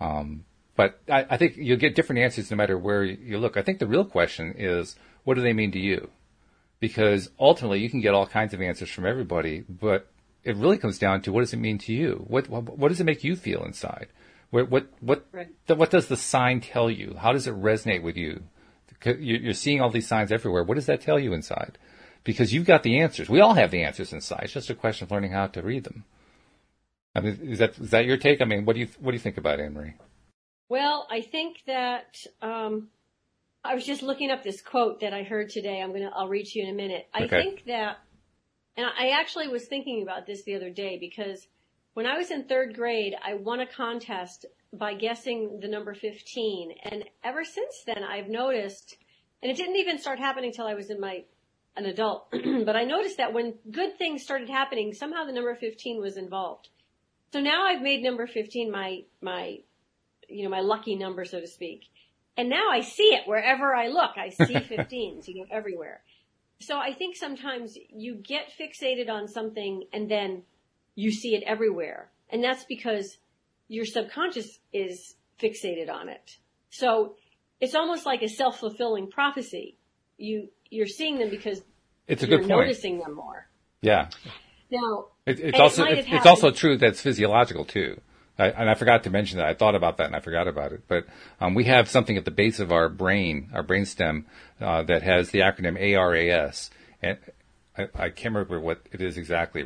[0.00, 0.44] Um,
[0.78, 3.56] but I, I, think you'll get different answers no matter where you look.
[3.56, 6.08] I think the real question is, what do they mean to you?
[6.78, 10.06] Because ultimately, you can get all kinds of answers from everybody, but
[10.44, 12.24] it really comes down to what does it mean to you?
[12.28, 14.06] What what, what does it make you feel inside?
[14.50, 15.48] What what what right.
[15.66, 17.16] what does the sign tell you?
[17.18, 18.44] How does it resonate with you?
[19.04, 20.62] You're seeing all these signs everywhere.
[20.62, 21.76] What does that tell you inside?
[22.22, 23.28] Because you've got the answers.
[23.28, 24.44] We all have the answers inside.
[24.44, 26.04] It's just a question of learning how to read them.
[27.16, 28.40] I mean, is that is that your take?
[28.40, 29.94] I mean, what do you what do you think about Anne Marie?
[30.68, 32.88] Well, I think that um,
[33.64, 35.80] I was just looking up this quote that I heard today.
[35.80, 37.08] I'm gonna I'll read to you in a minute.
[37.14, 37.42] I okay.
[37.42, 37.98] think that,
[38.76, 41.46] and I actually was thinking about this the other day because
[41.94, 46.74] when I was in third grade, I won a contest by guessing the number 15,
[46.84, 48.98] and ever since then, I've noticed,
[49.42, 51.24] and it didn't even start happening until I was in my
[51.76, 56.00] an adult, but I noticed that when good things started happening, somehow the number 15
[56.00, 56.68] was involved.
[57.32, 59.58] So now I've made number 15 my my
[60.28, 61.82] you know, my lucky number, so to speak.
[62.36, 64.12] And now I see it wherever I look.
[64.16, 66.02] I see 15s, you know, everywhere.
[66.60, 70.42] So I think sometimes you get fixated on something and then
[70.94, 72.10] you see it everywhere.
[72.30, 73.18] And that's because
[73.68, 76.38] your subconscious is fixated on it.
[76.70, 77.14] So
[77.60, 79.76] it's almost like a self-fulfilling prophecy.
[80.16, 81.62] You, you're seeing them because
[82.06, 82.60] it's a you're good point.
[82.60, 83.48] noticing them more.
[83.80, 84.08] Yeah.
[84.70, 88.00] Now, it, it's also, it it's also true that's physiological too.
[88.38, 89.46] I, and I forgot to mention that.
[89.46, 90.82] I thought about that and I forgot about it.
[90.86, 91.06] But
[91.40, 94.24] um, we have something at the base of our brain, our brainstem,
[94.60, 96.70] uh, that has the acronym ARAS,
[97.02, 97.18] and
[97.76, 99.64] I, I, can't remember what it is exactly.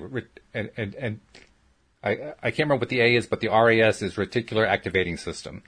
[0.55, 1.21] And, and, and
[2.05, 5.63] I, I, can't remember what the A is, but the RAS is reticular activating system.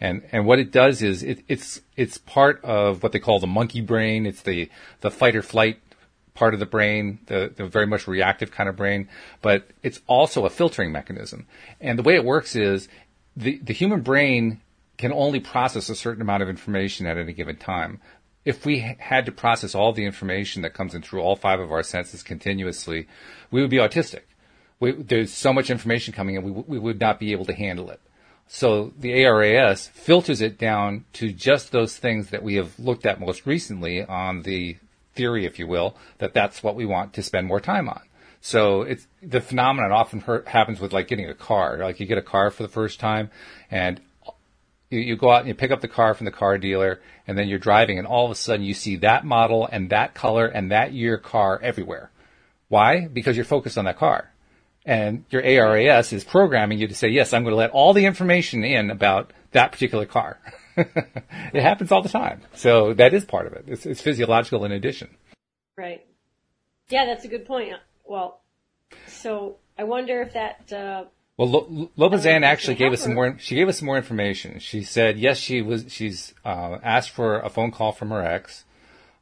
[0.00, 3.46] And, and what it does is it, it's, it's part of what they call the
[3.46, 4.24] monkey brain.
[4.24, 4.70] It's the,
[5.00, 5.80] the fight or flight
[6.40, 9.06] part of the brain, the, the very much reactive kind of brain,
[9.42, 11.46] but it's also a filtering mechanism.
[11.82, 12.88] And the way it works is
[13.36, 14.62] the, the human brain
[14.96, 18.00] can only process a certain amount of information at any given time.
[18.46, 21.70] If we had to process all the information that comes in through all five of
[21.70, 23.06] our senses continuously,
[23.50, 24.22] we would be autistic.
[24.80, 27.90] We, there's so much information coming in, we, we would not be able to handle
[27.90, 28.00] it.
[28.48, 33.20] So the ARAS filters it down to just those things that we have looked at
[33.20, 34.78] most recently on the
[35.20, 38.00] theory, if you will, that that's what we want to spend more time on.
[38.40, 41.76] So it's the phenomenon often happens with like getting a car.
[41.76, 43.30] Like you get a car for the first time,
[43.70, 44.00] and
[44.88, 47.36] you, you go out and you pick up the car from the car dealer, and
[47.36, 50.46] then you're driving, and all of a sudden you see that model and that color
[50.46, 52.10] and that year car everywhere.
[52.68, 53.06] Why?
[53.06, 54.32] Because you're focused on that car.
[54.86, 58.06] And your ARAS is programming you to say, yes, I'm going to let all the
[58.06, 60.38] information in about that particular car.
[61.54, 62.40] it happens all the time.
[62.54, 63.64] So that is part of it.
[63.66, 65.08] It's, it's physiological in addition.
[65.76, 66.06] Right.
[66.88, 67.72] Yeah, that's a good point.
[68.04, 68.40] Well,
[69.06, 70.72] so I wonder if that.
[70.72, 71.04] Uh,
[71.36, 73.38] well, Lopezan actually gave us some more.
[73.38, 74.58] She gave us some more information.
[74.58, 75.86] She said yes, she was.
[75.88, 78.64] She's uh, asked for a phone call from her ex.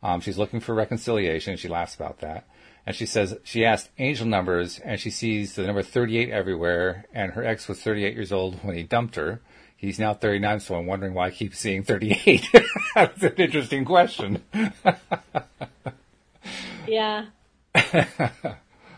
[0.02, 1.56] Um, she's looking for reconciliation.
[1.56, 2.48] She laughs about that.
[2.86, 7.06] And she says she asked angel numbers, and she sees the number 38 everywhere.
[7.12, 9.40] And her ex was 38 years old when he dumped her.
[9.78, 12.48] He's now 39, so I'm wondering why I keep seeing 38.
[12.96, 14.42] That's an interesting question.
[16.88, 17.26] yeah.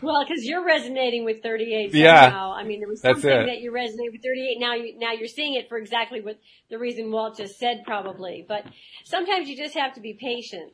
[0.01, 2.01] Well, because you're resonating with 38 somehow.
[2.01, 4.57] Yeah, I mean, there was something that you resonate with 38.
[4.59, 6.39] Now you now you're seeing it for exactly what
[6.71, 8.43] the reason Walt just said, probably.
[8.47, 8.65] But
[9.03, 10.73] sometimes you just have to be patient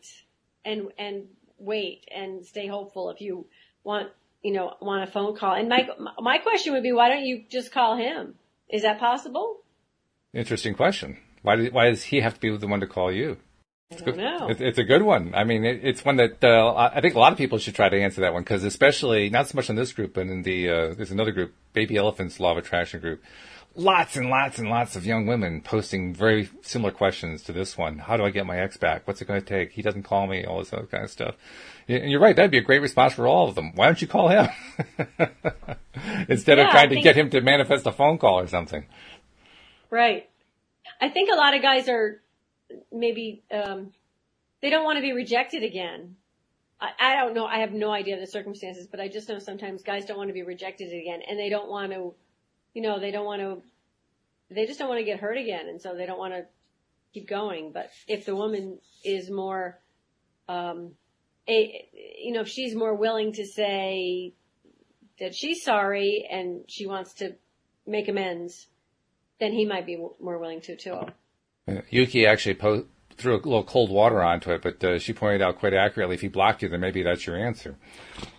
[0.63, 1.26] and and
[1.58, 3.48] wait and stay hopeful if you
[3.84, 5.56] want you know want a phone call.
[5.56, 5.89] And my
[6.22, 8.36] my question would be, why don't you just call him?
[8.70, 9.58] Is that possible?
[10.38, 11.17] Interesting question.
[11.41, 13.38] Why do, why does he have to be the one to call you?
[13.89, 14.19] It's, good.
[14.19, 15.34] it's a good one.
[15.34, 17.89] I mean, it, it's one that uh, I think a lot of people should try
[17.89, 20.69] to answer that one because, especially not so much in this group, but in the
[20.69, 23.23] uh, there's another group, Baby Elephants Law of Attraction group.
[23.76, 27.97] Lots and lots and lots of young women posting very similar questions to this one.
[27.97, 29.08] How do I get my ex back?
[29.08, 29.71] What's it going to take?
[29.71, 30.45] He doesn't call me.
[30.45, 31.36] All this other kind of stuff.
[31.88, 32.36] And you're right.
[32.36, 33.71] That'd be a great response for all of them.
[33.73, 34.50] Why don't you call him
[36.28, 38.86] instead yeah, of trying to get him to manifest a phone call or something?
[39.89, 40.30] Right.
[41.02, 42.21] I think a lot of guys are
[42.91, 43.91] maybe um,
[44.62, 46.15] they don't want to be rejected again.
[46.80, 47.45] I, I don't know.
[47.45, 50.34] I have no idea the circumstances, but I just know sometimes guys don't want to
[50.34, 52.13] be rejected again, and they don't want to,
[52.73, 53.62] you know, they don't want to.
[54.50, 56.45] They just don't want to get hurt again, and so they don't want to
[57.13, 57.71] keep going.
[57.71, 59.80] But if the woman is more,
[60.47, 60.91] um,
[61.47, 64.34] a, you know, if she's more willing to say
[65.19, 67.36] that she's sorry and she wants to
[67.86, 68.67] make amends,
[69.39, 71.00] then he might be more willing to too.
[71.67, 72.86] Uh, Yuki actually po-
[73.17, 76.21] threw a little cold water onto it, but uh, she pointed out quite accurately if
[76.21, 77.76] he blocked you, then maybe that's your answer.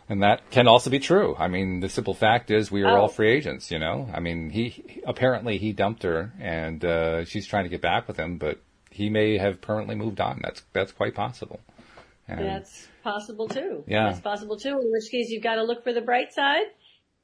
[0.08, 1.36] And that can also be true.
[1.38, 3.02] I mean, the simple fact is we are oh.
[3.02, 4.08] all free agents, you know?
[4.14, 8.16] I mean, he, apparently he dumped her and, uh, she's trying to get back with
[8.16, 10.40] him, but he may have permanently moved on.
[10.42, 11.60] That's, that's quite possible.
[12.26, 13.84] And that's possible too.
[13.86, 14.04] Yeah.
[14.04, 14.80] That's possible too.
[14.80, 16.66] In which case you've got to look for the bright side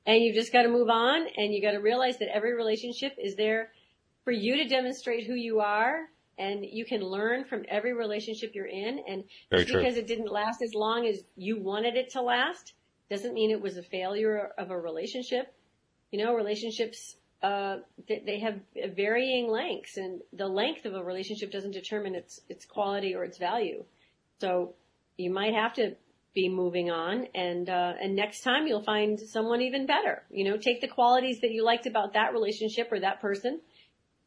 [0.07, 3.13] and you've just got to move on and you got to realize that every relationship
[3.23, 3.71] is there
[4.25, 8.67] for you to demonstrate who you are and you can learn from every relationship you're
[8.67, 9.01] in.
[9.09, 12.75] And just because it didn't last as long as you wanted it to last
[13.11, 15.55] doesn't mean it was a failure of a relationship.
[16.11, 18.59] You know relationships uh, they have
[18.97, 23.39] varying lengths and the length of a relationship doesn't determine its its quality or its
[23.39, 23.85] value.
[24.41, 24.75] So
[25.17, 25.95] you might have to
[26.35, 30.57] be moving on and uh, and next time you'll find someone even better you know
[30.57, 33.61] take the qualities that you liked about that relationship or that person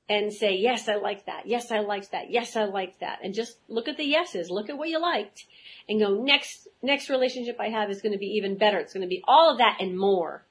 [0.09, 1.47] and say, yes, I like that.
[1.47, 2.31] Yes, I liked that.
[2.31, 3.19] Yes, I liked that.
[3.23, 4.49] And just look at the yeses.
[4.49, 5.45] Look at what you liked
[5.89, 8.77] and go, next, next relationship I have is going to be even better.
[8.79, 10.43] It's going to be all of that and more.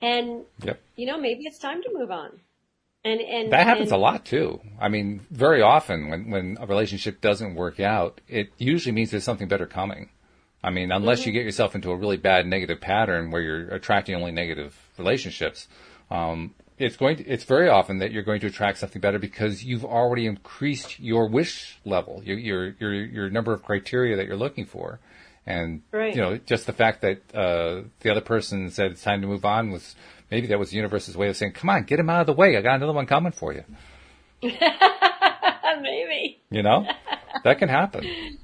[0.00, 0.80] And, yep.
[0.96, 2.40] you know, maybe it's time to move on.
[3.04, 4.60] And, and that happens and, a lot too.
[4.80, 9.24] I mean, very often when, when a relationship doesn't work out, it usually means there's
[9.24, 10.08] something better coming.
[10.64, 11.28] I mean, unless mm-hmm.
[11.28, 15.68] you get yourself into a really bad negative pattern where you're attracting only negative relationships,
[16.10, 19.62] um, it's going to, it's very often that you're going to attract something better because
[19.62, 24.36] you've already increased your wish level, your, your, your, your number of criteria that you're
[24.36, 25.00] looking for.
[25.46, 26.14] And, right.
[26.16, 29.44] you know, just the fact that, uh, the other person said it's time to move
[29.44, 29.94] on was,
[30.30, 32.32] maybe that was the universe's way of saying, come on, get him out of the
[32.32, 32.56] way.
[32.56, 33.64] I got another one coming for you.
[34.42, 36.40] maybe.
[36.50, 36.86] You know,
[37.44, 38.38] that can happen.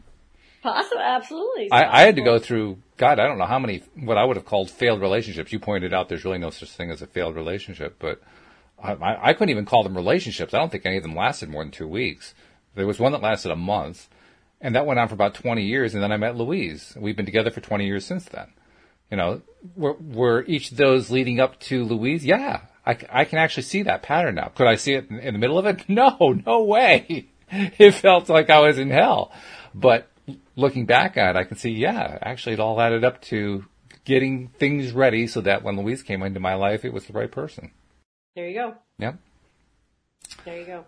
[0.62, 1.70] Possible, absolutely.
[1.70, 4.36] I, I, had to go through, God, I don't know how many, what I would
[4.36, 5.52] have called failed relationships.
[5.52, 8.20] You pointed out there's really no such thing as a failed relationship, but
[8.82, 10.52] I, I couldn't even call them relationships.
[10.52, 12.34] I don't think any of them lasted more than two weeks.
[12.74, 14.08] There was one that lasted a month,
[14.60, 16.94] and that went on for about 20 years, and then I met Louise.
[16.98, 18.52] We've been together for 20 years since then.
[19.10, 19.42] You know,
[19.76, 22.24] were, were each of those leading up to Louise?
[22.24, 24.48] Yeah, I, I can actually see that pattern now.
[24.54, 25.84] Could I see it in, in the middle of it?
[25.88, 27.28] No, no way.
[27.52, 29.32] It felt like I was in hell.
[29.74, 30.08] But
[30.56, 33.64] looking back at it, I can see, yeah, actually it all added up to
[34.04, 37.30] getting things ready so that when Louise came into my life, it was the right
[37.30, 37.70] person.
[38.34, 38.74] There you go.
[38.98, 39.18] Yep.
[40.44, 40.84] There you go.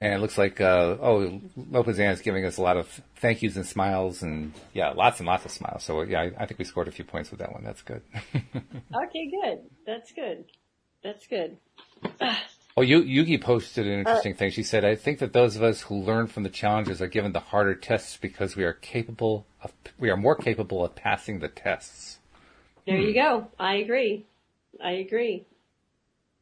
[0.00, 3.42] And it looks like, uh, oh, Lopez Ann is giving us a lot of thank
[3.42, 5.82] yous and smiles, and yeah, lots and lots of smiles.
[5.82, 7.64] So yeah, I, I think we scored a few points with that one.
[7.64, 8.02] That's good.
[8.34, 9.58] okay, good.
[9.86, 10.44] That's good.
[11.02, 11.56] That's good.
[12.76, 14.50] Oh, Yugi posted an interesting uh, thing.
[14.50, 17.32] She said, "I think that those of us who learn from the challenges are given
[17.32, 21.48] the harder tests because we are capable of, we are more capable of passing the
[21.48, 22.18] tests."
[22.86, 23.02] There hmm.
[23.02, 23.48] you go.
[23.58, 24.26] I agree.
[24.82, 25.44] I agree.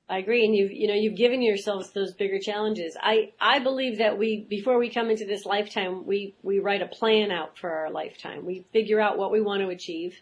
[0.08, 0.44] I agree.
[0.44, 2.96] And you've, you know, you've given yourselves those bigger challenges.
[3.00, 6.86] I, I believe that we, before we come into this lifetime, we, we write a
[6.86, 8.44] plan out for our lifetime.
[8.44, 10.16] We figure out what we want to achieve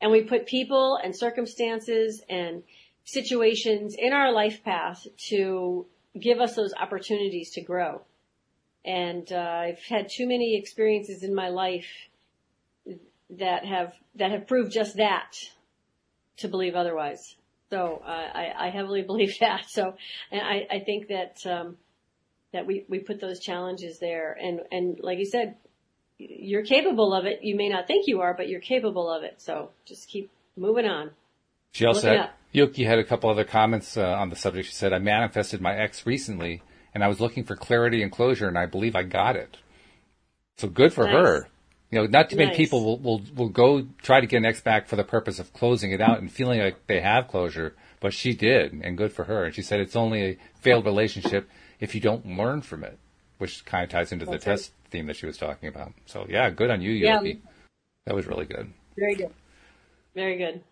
[0.00, 2.62] and we put people and circumstances and
[3.10, 5.86] situations in our life path to
[6.18, 8.02] give us those opportunities to grow.
[8.84, 11.88] And, uh, I've had too many experiences in my life
[13.30, 15.32] that have, that have proved just that
[16.38, 17.36] to believe otherwise.
[17.70, 19.64] So uh, I, I heavily believe that.
[19.68, 19.94] So
[20.30, 21.76] and I, I think that um,
[22.52, 25.56] that we, we put those challenges there, and and like you said,
[26.18, 27.40] you're capable of it.
[27.42, 29.40] You may not think you are, but you're capable of it.
[29.42, 31.10] So just keep moving on.
[31.72, 34.68] She also had, Yuki had a couple other comments uh, on the subject.
[34.68, 36.62] She said, "I manifested my ex recently,
[36.94, 39.58] and I was looking for clarity and closure, and I believe I got it.
[40.56, 41.14] So good for nice.
[41.14, 41.48] her."
[41.90, 42.48] You know, not too nice.
[42.48, 45.38] many people will, will, will go try to get an ex back for the purpose
[45.38, 49.12] of closing it out and feeling like they have closure, but she did, and good
[49.12, 49.44] for her.
[49.44, 51.48] And she said it's only a failed relationship
[51.80, 52.98] if you don't learn from it,
[53.38, 54.56] which kind of ties into That's the right.
[54.58, 55.94] test theme that she was talking about.
[56.04, 57.28] So yeah, good on you, Yogi.
[57.28, 57.50] Yeah.
[58.04, 58.70] That was really good.
[58.98, 59.30] Very good.
[60.14, 60.62] Very good.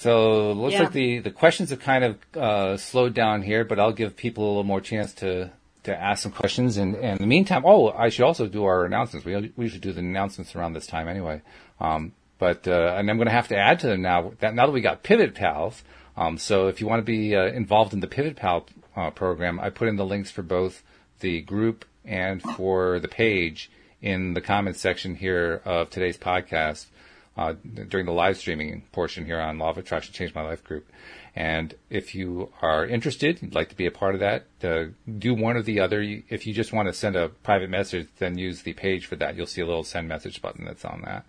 [0.00, 0.84] So it looks yeah.
[0.84, 4.44] like the, the questions have kind of uh, slowed down here, but I'll give people
[4.44, 5.50] a little more chance to
[5.82, 6.78] to ask some questions.
[6.78, 9.26] And, and in the meantime, oh, I should also do our announcements.
[9.26, 11.42] We, we should do the announcements around this time anyway.
[11.80, 14.64] Um, but, uh, and I'm going to have to add to them now that now
[14.64, 15.82] that we got Pivot Pals.
[16.16, 19.60] Um, so if you want to be uh, involved in the Pivot Pal uh, program,
[19.60, 20.82] I put in the links for both
[21.20, 26.86] the group and for the page in the comments section here of today's podcast
[27.36, 27.54] uh,
[27.88, 30.90] during the live streaming portion here on Law of Attraction Change My Life group.
[31.34, 35.32] And if you are interested, you'd like to be a part of that, uh, do
[35.34, 36.02] one or the other.
[36.28, 39.36] If you just want to send a private message, then use the page for that.
[39.36, 41.24] You'll see a little send message button that's on that.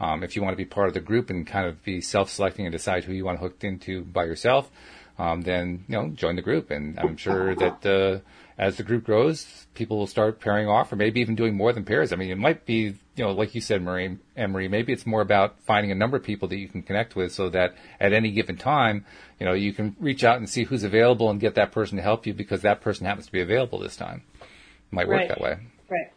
[0.00, 2.66] Um, if you want to be part of the group and kind of be self-selecting
[2.66, 4.70] and decide who you want hooked into by yourself,
[5.18, 6.72] um, then you know join the group.
[6.72, 8.18] And I'm sure that uh,
[8.58, 11.84] as the group grows, people will start pairing off, or maybe even doing more than
[11.84, 12.12] pairs.
[12.12, 15.20] I mean, it might be you know, like you said, Marie, Emery, maybe it's more
[15.20, 18.32] about finding a number of people that you can connect with so that at any
[18.32, 19.04] given time,
[19.38, 22.02] you know, you can reach out and see who's available and get that person to
[22.02, 24.22] help you because that person happens to be available this time.
[24.40, 24.46] It
[24.90, 25.28] might work right.
[25.28, 25.58] that way.
[25.88, 26.12] Right.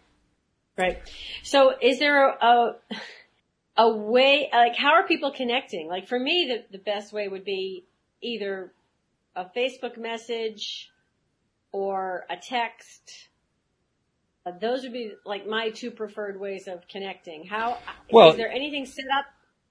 [0.78, 1.02] Right.
[1.44, 2.76] So is there a,
[3.78, 5.88] a way, like how are people connecting?
[5.88, 7.86] Like for me, the, the best way would be
[8.22, 8.72] either
[9.36, 10.90] a Facebook message
[11.72, 13.27] or a text
[14.52, 17.46] those would be like my two preferred ways of connecting.
[17.46, 17.78] How
[18.12, 19.26] well, is there anything set up,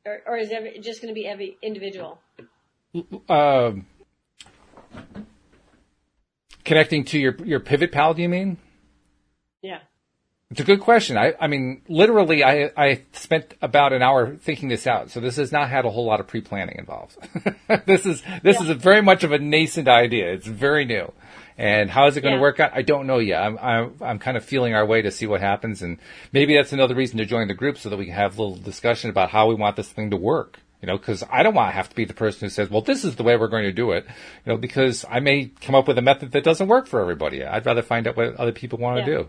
[0.05, 2.21] or, or is it just going to be every individual?
[3.29, 3.87] Um,
[6.65, 8.59] connecting to your your pivot pal, do you mean?
[9.63, 9.81] Yeah.
[10.51, 11.19] It's a good question.
[11.19, 15.11] I, I mean, literally, I, I spent about an hour thinking this out.
[15.11, 17.17] So this has not had a whole lot of pre-planning involved.
[17.87, 18.71] this is, this yeah.
[18.71, 20.33] is very much of a nascent idea.
[20.33, 21.13] It's very new.
[21.59, 22.39] And how is it going yeah.
[22.39, 22.73] to work out?
[22.75, 23.43] I don't know yet.
[23.43, 25.83] I'm, I'm, I'm kind of feeling our way to see what happens.
[25.83, 25.99] And
[26.33, 28.57] maybe that's another reason to join the group so that we can have a little
[28.57, 30.59] discussion about how we want this thing to work.
[30.83, 32.83] You know, cause I don't want to have to be the person who says, well,
[32.83, 34.05] this is the way we're going to do it.
[34.45, 37.43] You know, because I may come up with a method that doesn't work for everybody.
[37.43, 39.29] I'd rather find out what other people want to do.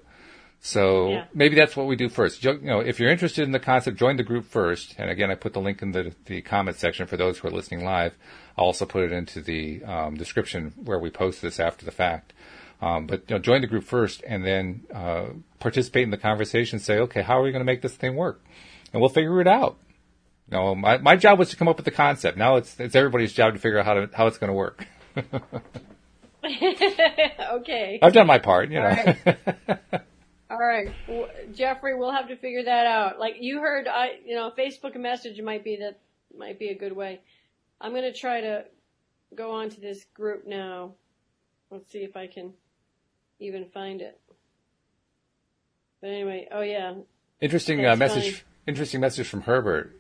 [0.60, 1.26] So yeah.
[1.34, 2.44] maybe that's what we do first.
[2.44, 4.96] You know, if you're interested in the concept, join the group first.
[4.98, 7.52] And again, I put the link in the, the comment section for those who are
[7.52, 8.18] listening live.
[8.58, 12.34] I'll also put it into the um, description where we post this after the fact.
[12.82, 15.28] Um, but you know, join the group first, and then uh,
[15.60, 16.80] participate in the conversation.
[16.80, 18.44] Say, okay, how are we going to make this thing work?
[18.94, 19.78] And we'll figure it out.
[20.52, 22.38] You know, my my job was to come up with the concept.
[22.38, 24.86] Now it's it's everybody's job to figure out how to how it's going to work.
[27.52, 28.00] okay.
[28.02, 28.70] I've done my part.
[28.70, 28.88] You know.
[28.88, 30.04] All right.
[30.60, 33.20] All right, well, Jeffrey, we'll have to figure that out.
[33.20, 36.00] Like you heard, I you know, Facebook message might be that
[36.36, 37.22] might be a good way.
[37.80, 38.66] I'm going to try to
[39.36, 40.94] go on to this group now.
[41.70, 42.54] Let's see if I can
[43.40, 44.20] even find it.
[46.02, 46.96] But anyway, oh yeah.
[47.40, 48.24] Interesting uh, message.
[48.24, 48.44] Funny.
[48.66, 49.94] Interesting message from Herbert.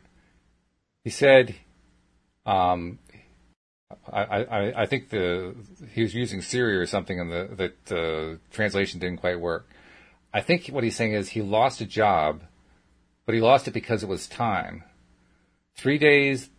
[1.04, 1.54] He said,
[2.48, 2.98] um,
[4.12, 5.54] I, I, I think the
[5.94, 9.68] he was using Siri or something, and the that uh, translation didn't quite work.
[10.34, 12.44] I think what he's saying is he lost a job,
[13.26, 14.84] but he lost it because it was time.
[15.76, 16.50] Three days,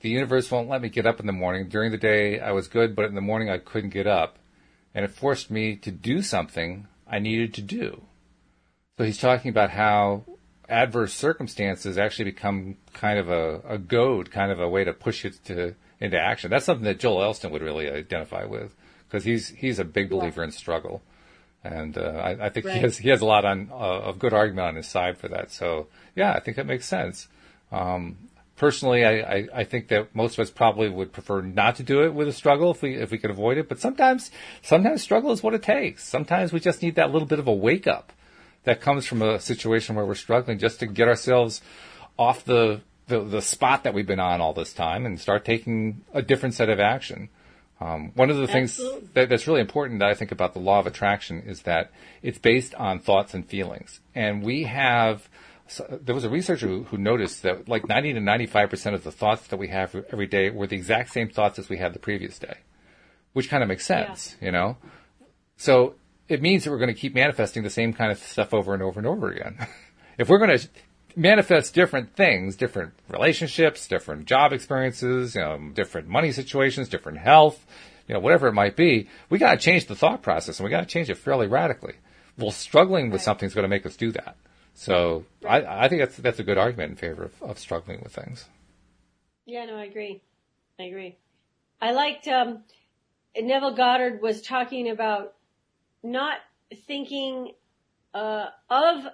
[0.00, 1.68] the universe won't let me get up in the morning.
[1.68, 4.38] During the day, I was good, but in the morning, I couldn't get up.
[4.94, 8.02] and it forced me to do something I needed to do.
[8.98, 10.24] So he's talking about how
[10.68, 15.24] adverse circumstances actually become kind of a, a goad, kind of a way to push
[15.24, 16.50] it to into action.
[16.50, 18.74] That's something that Joel Elston would really identify with
[19.08, 20.46] because he's he's a big believer yeah.
[20.46, 21.02] in struggle,
[21.64, 22.76] and uh, I, I, think right.
[22.76, 25.28] he has he has a lot on uh, of good argument on his side for
[25.28, 25.52] that.
[25.52, 27.28] So yeah, I think that makes sense.
[27.70, 28.16] Um,
[28.56, 32.04] personally, I, I, I, think that most of us probably would prefer not to do
[32.04, 33.68] it with a struggle if we if we could avoid it.
[33.68, 34.30] But sometimes
[34.62, 36.04] sometimes struggle is what it takes.
[36.04, 38.12] Sometimes we just need that little bit of a wake up
[38.64, 41.62] that comes from a situation where we're struggling just to get ourselves
[42.18, 46.02] off the the, the spot that we've been on all this time and start taking
[46.14, 47.28] a different set of action.
[47.82, 49.00] Um, one of the Absolutely.
[49.00, 51.90] things that, that's really important that I think about the law of attraction is that
[52.22, 54.00] it's based on thoughts and feelings.
[54.14, 55.28] And we have,
[55.66, 59.10] so there was a researcher who, who, noticed that like 90 to 95% of the
[59.10, 61.98] thoughts that we have every day were the exact same thoughts as we had the
[61.98, 62.58] previous day,
[63.32, 64.46] which kind of makes sense, yeah.
[64.46, 64.76] you know?
[65.56, 65.96] So
[66.28, 68.82] it means that we're going to keep manifesting the same kind of stuff over and
[68.82, 69.66] over and over again.
[70.18, 70.68] if we're going to
[71.16, 77.64] manifest different things, different relationships, different job experiences, you know, different money situations, different health,
[78.08, 80.70] you know, whatever it might be, we got to change the thought process and we
[80.70, 81.94] got to change it fairly radically.
[82.38, 84.36] Well, struggling with something is going to make us do that.
[84.74, 88.14] So I, I think that's that's a good argument in favor of, of struggling with
[88.14, 88.46] things.
[89.44, 90.22] Yeah, no, I agree.
[90.78, 91.18] I agree.
[91.80, 92.62] I liked um,
[93.38, 95.34] Neville Goddard was talking about
[96.02, 96.38] not
[96.86, 97.52] thinking
[98.14, 99.04] uh, of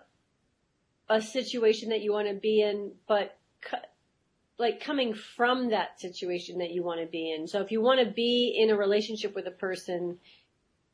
[1.09, 3.38] a situation that you want to be in, but
[4.59, 7.46] like coming from that situation that you want to be in.
[7.46, 10.18] So if you want to be in a relationship with a person,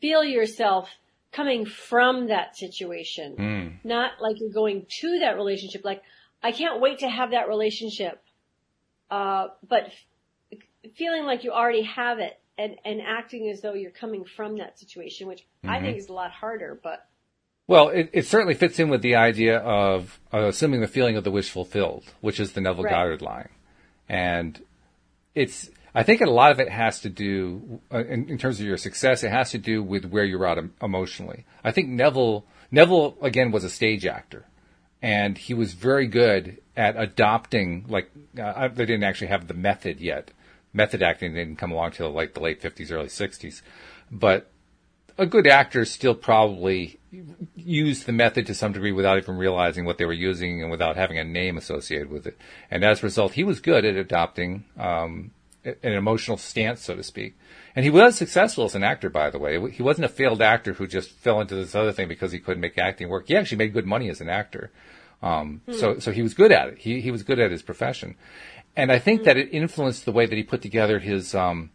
[0.01, 0.91] feel yourself
[1.33, 3.73] coming from that situation, mm.
[3.83, 5.85] not like you're going to that relationship.
[5.85, 6.03] Like,
[6.43, 8.23] I can't wait to have that relationship.
[9.11, 9.91] Uh, but
[10.53, 14.59] f- feeling like you already have it and, and acting as though you're coming from
[14.59, 15.71] that situation, which mm-hmm.
[15.71, 17.07] I think is a lot harder, but
[17.67, 21.25] well, it, it, certainly fits in with the idea of uh, assuming the feeling of
[21.25, 22.91] the wish fulfilled, which is the Neville right.
[22.91, 23.49] Goddard line.
[24.09, 24.63] And
[25.35, 28.67] it's, I think a lot of it has to do, uh, in, in, terms of
[28.67, 31.47] your success, it has to do with where you're at emotionally.
[31.63, 34.45] I think Neville, Neville again was a stage actor
[35.01, 38.11] and he was very good at adopting, like,
[38.43, 40.31] uh, they didn't actually have the method yet.
[40.73, 43.63] Method acting didn't come along till like the late 50s, early 60s.
[44.11, 44.51] But
[45.17, 46.99] a good actor is still probably
[47.55, 50.97] used the method to some degree without even realizing what they were using and without
[50.97, 52.39] having a name associated with it.
[52.71, 55.33] And as a result, he was good at adopting um,
[55.65, 57.37] an emotional stance, so to speak.
[57.77, 59.71] And he was successful as an actor, by the way.
[59.71, 62.61] He wasn't a failed actor who just fell into this other thing because he couldn't
[62.61, 63.27] make acting work.
[63.27, 64.71] He actually made good money as an actor.
[65.23, 65.73] Um, hmm.
[65.73, 66.79] So, so he was good at it.
[66.79, 68.15] He he was good at his profession,
[68.77, 69.25] and I think hmm.
[69.25, 71.71] that it influenced the way that he put together his um,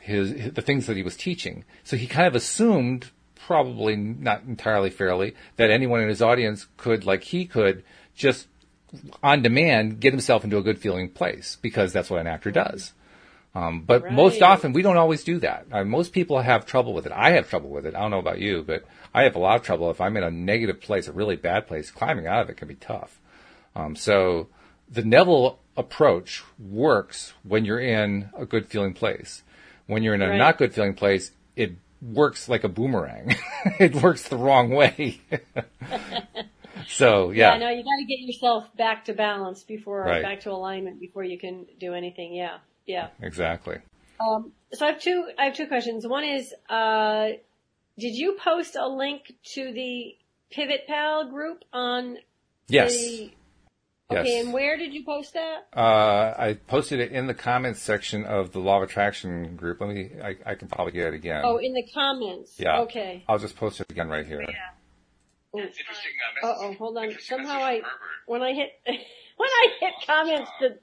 [0.00, 1.64] his, his, the things that he was teaching.
[1.82, 3.10] So he kind of assumed,
[3.46, 7.84] probably not entirely fairly, that anyone in his audience could, like he could,
[8.14, 8.48] just
[9.22, 12.92] on demand get himself into a good feeling place because that's what an actor does.
[13.54, 14.12] Um, but right.
[14.12, 15.66] most often we don't always do that.
[15.70, 17.12] Uh, most people have trouble with it.
[17.12, 17.94] I have trouble with it.
[17.94, 20.24] I don't know about you, but I have a lot of trouble if I'm in
[20.24, 21.90] a negative place, a really bad place.
[21.90, 23.20] Climbing out of it can be tough.
[23.76, 24.48] Um, so
[24.90, 29.42] the Neville approach works when you're in a good feeling place.
[29.86, 30.38] When you're in a right.
[30.38, 31.76] not good feeling place, it
[32.12, 33.34] works like a boomerang.
[33.78, 35.20] it works the wrong way.
[36.86, 37.54] so yeah.
[37.54, 40.22] Yeah, no, you got to get yourself back to balance before, right.
[40.22, 42.34] back to alignment before you can do anything.
[42.34, 43.08] Yeah, yeah.
[43.22, 43.78] Exactly.
[44.20, 45.28] Um, so I have two.
[45.38, 46.06] I have two questions.
[46.06, 47.28] One is, uh,
[47.98, 50.16] did you post a link to the
[50.50, 52.18] Pivot Pal group on
[52.68, 52.92] yes.
[52.92, 53.32] the
[54.10, 55.66] Okay, and where did you post that?
[55.74, 59.80] Uh, I posted it in the comments section of the Law of Attraction group.
[59.80, 61.42] Let me, I, I can probably get it again.
[61.44, 62.54] Oh, in the comments.
[62.58, 62.80] Yeah.
[62.80, 63.24] Okay.
[63.28, 64.42] I'll just post it again right here.
[64.42, 65.64] Yeah.
[66.42, 67.14] Uh oh, hold on.
[67.20, 67.80] Somehow I,
[68.26, 70.78] when I hit, when I hit comments, the,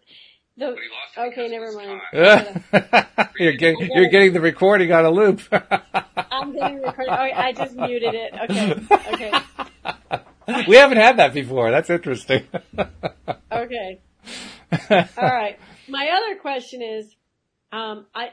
[0.57, 0.75] the,
[1.17, 2.01] okay, never mind.
[3.39, 5.41] you're getting, you're getting the recording on a loop.
[5.51, 7.13] I'm getting the recording.
[7.13, 8.33] Oh, I just muted it.
[8.49, 8.81] Okay.
[9.13, 10.19] Okay.
[10.67, 11.71] we haven't had that before.
[11.71, 12.47] That's interesting.
[13.51, 13.99] okay.
[14.89, 15.59] All right.
[15.87, 17.15] My other question is,
[17.71, 18.29] um, I,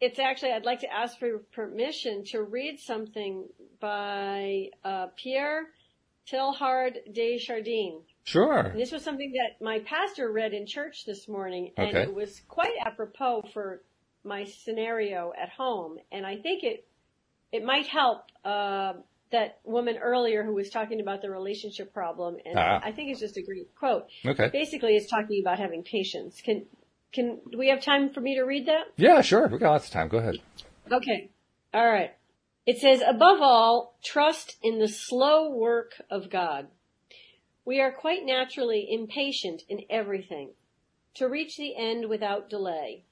[0.00, 3.46] it's actually, I'd like to ask for permission to read something
[3.80, 5.66] by, uh, Pierre
[6.30, 8.02] Teilhard de Chardin.
[8.24, 8.58] Sure.
[8.58, 12.02] And this was something that my pastor read in church this morning, and okay.
[12.02, 13.82] it was quite apropos for
[14.24, 15.96] my scenario at home.
[16.12, 16.86] And I think it,
[17.52, 18.94] it might help, uh,
[19.30, 22.80] that woman earlier who was talking about the relationship problem, and ah.
[22.82, 24.06] I think it's just a great quote.
[24.24, 24.48] Okay.
[24.52, 26.40] Basically, it's talking about having patience.
[26.40, 26.66] Can
[27.12, 28.84] can do we have time for me to read that?
[28.96, 29.48] Yeah, sure.
[29.48, 30.08] We got lots of time.
[30.08, 30.36] Go ahead.
[30.90, 31.30] Okay.
[31.72, 32.14] All right.
[32.66, 36.68] It says, above all, trust in the slow work of God.
[37.64, 40.50] We are quite naturally impatient in everything,
[41.14, 43.04] to reach the end without delay.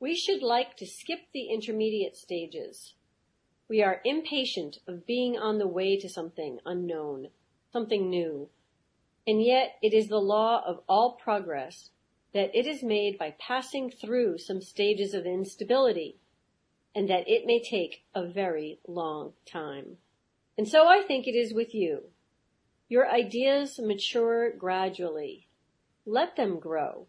[0.00, 2.94] We should like to skip the intermediate stages.
[3.68, 7.28] We are impatient of being on the way to something unknown,
[7.72, 8.48] something new.
[9.26, 11.90] And yet it is the law of all progress
[12.32, 16.16] that it is made by passing through some stages of instability,
[16.94, 19.96] and that it may take a very long time.
[20.56, 22.04] And so I think it is with you.
[22.88, 25.48] Your ideas mature gradually.
[26.04, 27.08] Let them grow.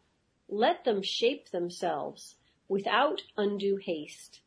[0.50, 2.36] Let them shape themselves
[2.68, 4.42] without undue haste.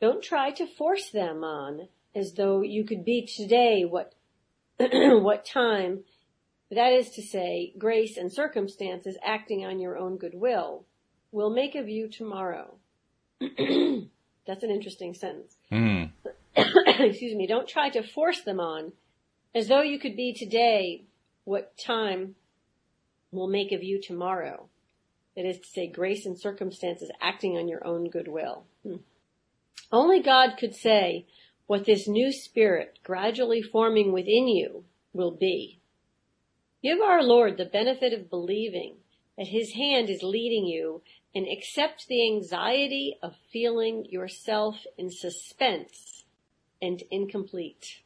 [0.00, 4.14] Don't try to force them on as though you could be today what,
[4.78, 6.04] what time,
[6.70, 10.84] that is to say, grace and circumstances acting on your own goodwill
[11.32, 12.74] will make of you tomorrow.
[13.40, 15.56] That's an interesting sentence.
[15.72, 16.10] Mm.
[16.56, 17.46] Excuse me.
[17.46, 18.92] Don't try to force them on
[19.54, 21.04] as though you could be today
[21.44, 22.34] what time
[23.30, 24.68] will make of you tomorrow.
[25.36, 28.64] That is to say, grace and circumstances acting on your own goodwill.
[28.82, 28.96] Hmm.
[29.90, 31.26] Only God could say
[31.66, 35.80] what this new spirit gradually forming within you will be.
[36.82, 38.96] Give our Lord the benefit of believing
[39.36, 41.02] that his hand is leading you
[41.34, 46.24] and accept the anxiety of feeling yourself in suspense
[46.80, 48.02] and incomplete.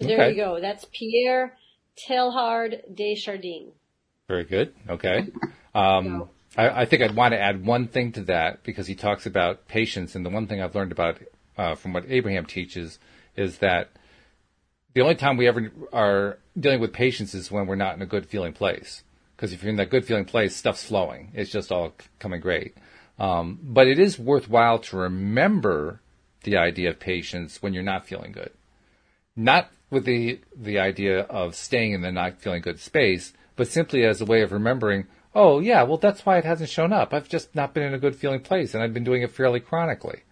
[0.00, 0.16] Okay.
[0.16, 0.60] There you go.
[0.60, 1.56] That's Pierre
[1.96, 3.72] Teilhard de Chardin.
[4.28, 4.74] Very good.
[4.88, 5.28] Okay.
[5.74, 9.26] Um, I, I, think I'd want to add one thing to that because he talks
[9.26, 11.18] about patience, and the one thing I've learned about
[11.56, 12.98] uh, from what Abraham teaches
[13.36, 13.90] is that
[14.94, 18.06] the only time we ever are dealing with patience is when we're not in a
[18.06, 19.02] good feeling place.
[19.36, 21.32] Because if you're in that good feeling place, stuff's flowing.
[21.34, 22.76] It's just all coming great.
[23.18, 26.00] Um, but it is worthwhile to remember
[26.44, 28.50] the idea of patience when you're not feeling good.
[29.34, 34.04] Not with the the idea of staying in the not feeling good space, but simply
[34.04, 37.12] as a way of remembering oh yeah, well that's why it hasn't shown up.
[37.12, 39.60] I've just not been in a good feeling place, and I've been doing it fairly
[39.60, 40.22] chronically,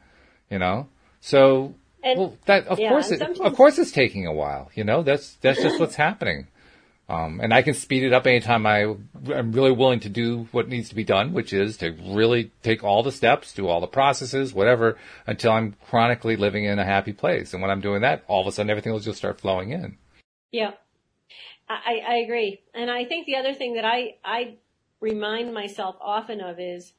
[0.51, 0.89] you know.
[1.21, 4.71] So, and, well, that of yeah, course, it, of course, it's taking a while.
[4.75, 6.47] You know, that's that's just what's happening.
[7.11, 10.69] Um, and I can speed it up anytime I am really willing to do what
[10.69, 13.89] needs to be done, which is to really take all the steps, do all the
[13.89, 14.97] processes, whatever,
[15.27, 17.53] until I'm chronically living in a happy place.
[17.53, 19.99] And when I'm doing that, all of a sudden everything will just start flowing in.
[20.53, 20.71] Yeah.
[21.69, 22.61] I, I agree.
[22.75, 24.55] And I think the other thing that I, I
[25.01, 26.93] remind myself often of is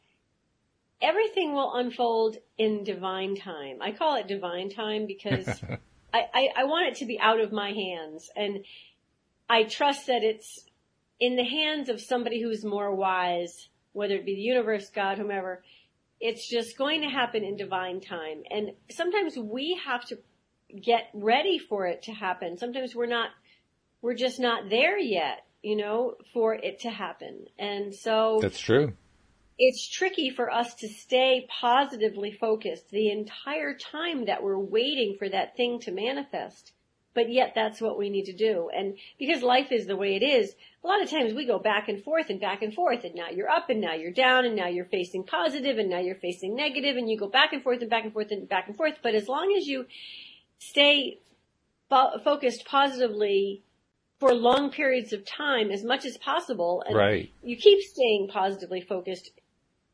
[1.02, 3.78] everything will unfold in divine time.
[3.82, 5.48] I call it divine time because
[6.14, 8.30] I, I, I, want it to be out of my hands.
[8.36, 8.66] And
[9.50, 10.66] I trust that it's
[11.20, 15.64] in the hands of somebody who's more wise, whether it be the universe, God, whomever.
[16.20, 18.44] It's just going to happen in divine time.
[18.50, 20.20] And sometimes we have to
[20.80, 22.58] get ready for it to happen.
[22.58, 23.30] Sometimes we're not,
[24.02, 27.46] we're just not there yet you know, for it to happen.
[27.58, 28.94] And so That's true.
[29.58, 35.30] It's tricky for us to stay positively focused the entire time that we're waiting for
[35.30, 36.72] that thing to manifest.
[37.14, 38.70] But yet that's what we need to do.
[38.76, 41.90] And because life is the way it is, a lot of times we go back
[41.90, 44.56] and forth and back and forth and now you're up and now you're down and
[44.56, 47.82] now you're facing positive and now you're facing negative and you go back and forth
[47.82, 48.96] and back and forth and back and forth.
[49.04, 49.86] But as long as you
[50.58, 51.20] stay
[51.90, 53.62] fo- focused positively
[54.22, 57.34] for long periods of time as much as possible and right.
[57.42, 59.32] you keep staying positively focused,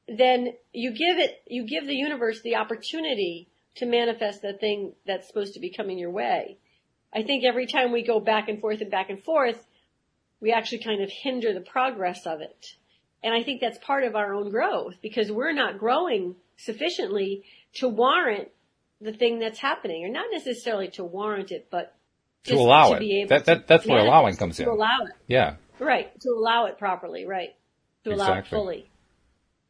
[0.10, 5.28] then you give it, you give the universe the opportunity to manifest the thing that's
[5.28, 6.58] supposed to be coming your way.
[7.16, 9.66] I think every time we go back and forth and back and forth,
[10.42, 12.76] we actually kind of hinder the progress of it.
[13.24, 17.44] And I think that's part of our own growth because we're not growing sufficiently
[17.76, 18.50] to warrant
[19.00, 21.97] the thing that's happening or not necessarily to warrant it, but
[22.48, 23.30] to allow to it.
[23.30, 24.70] That, that, that's where allowing comes to in.
[24.70, 25.14] To allow it.
[25.28, 25.56] Yeah.
[25.80, 26.20] Right.
[26.22, 27.26] To allow it properly.
[27.26, 27.56] Right.
[28.04, 28.28] To exactly.
[28.28, 28.90] allow it fully.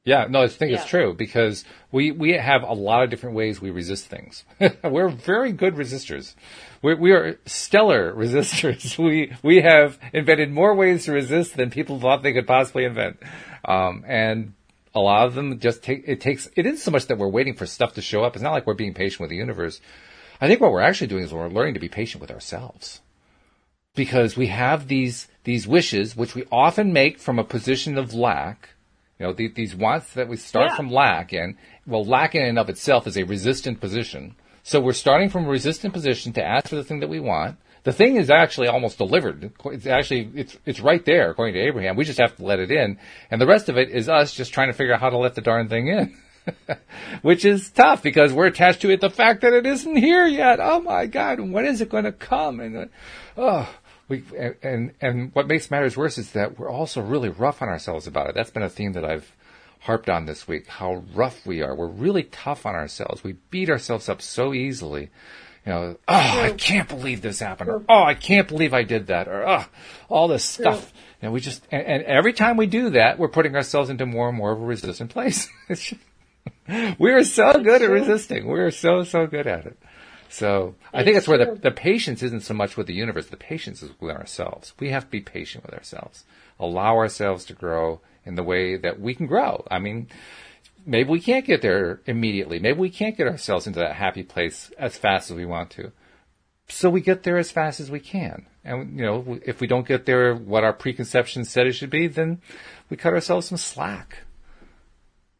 [0.08, 0.78] Yeah, no, I think yeah.
[0.78, 4.46] it's true because we, we have a lot of different ways we resist things.
[4.84, 6.34] We're very good resistors.
[6.82, 8.98] We're, we are stellar resistors.
[8.98, 13.18] We, we have invented more ways to resist than people thought they could possibly invent.
[13.66, 14.54] Um, and
[14.96, 17.56] a lot of them just take, it takes, it isn't so much that we're waiting
[17.56, 18.38] for stuff to show up.
[18.38, 19.82] It's not like we're being patient with the universe.
[20.40, 23.02] I think what we're actually doing is we're learning to be patient with ourselves.
[23.96, 28.70] Because we have these, these wishes, which we often make from a position of lack.
[29.20, 30.76] You know, the, these wants that we start yeah.
[30.76, 31.56] from lack and,
[31.88, 34.36] Well, lack in and of itself is a resistant position.
[34.62, 37.58] So we're starting from a resistant position to ask for the thing that we want.
[37.84, 39.54] The thing is actually almost delivered.
[39.66, 41.96] It's actually, it's, it's right there according to Abraham.
[41.96, 43.00] We just have to let it in.
[43.32, 45.36] And the rest of it is us just trying to figure out how to let
[45.36, 46.18] the darn thing in.
[47.22, 49.02] which is tough because we're attached to it.
[49.02, 50.60] The fact that it isn't here yet.
[50.60, 51.40] Oh my God.
[51.40, 52.60] When is it going to come?
[52.60, 52.90] And,
[53.38, 53.70] oh,
[54.08, 54.24] we,
[54.62, 58.30] and, and, what makes matters worse is that we're also really rough on ourselves about
[58.30, 58.36] it.
[58.36, 59.32] That's been a theme that I've
[59.82, 61.76] harped on this week, how rough we are.
[61.76, 63.24] We're really tough on ourselves.
[63.24, 65.10] We beat ourselves up so easily.
[65.66, 67.70] You know, oh, I can't believe this happened.
[67.70, 69.28] Or, oh, I can't believe I did that.
[69.28, 69.66] Or, oh,
[70.08, 70.94] all this stuff.
[71.22, 74.30] And we just, and, and every time we do that, we're putting ourselves into more
[74.30, 75.50] and more of a resistant place.
[77.00, 78.48] we are so good at resisting.
[78.48, 79.78] We are so, so good at it.
[80.30, 83.28] So I think that's where the, the patience isn't so much with the universe.
[83.28, 84.74] The patience is with ourselves.
[84.80, 86.26] We have to be patient with ourselves.
[86.60, 89.66] Allow ourselves to grow in the way that we can grow.
[89.72, 90.08] I mean,
[90.86, 92.60] maybe we can't get there immediately.
[92.60, 95.92] Maybe we can't get ourselves into that happy place as fast as we want to.
[96.68, 98.46] So we get there as fast as we can.
[98.66, 102.08] And, you know, if we don't get there what our preconception said it should be,
[102.08, 102.42] then
[102.90, 104.24] we cut ourselves some slack.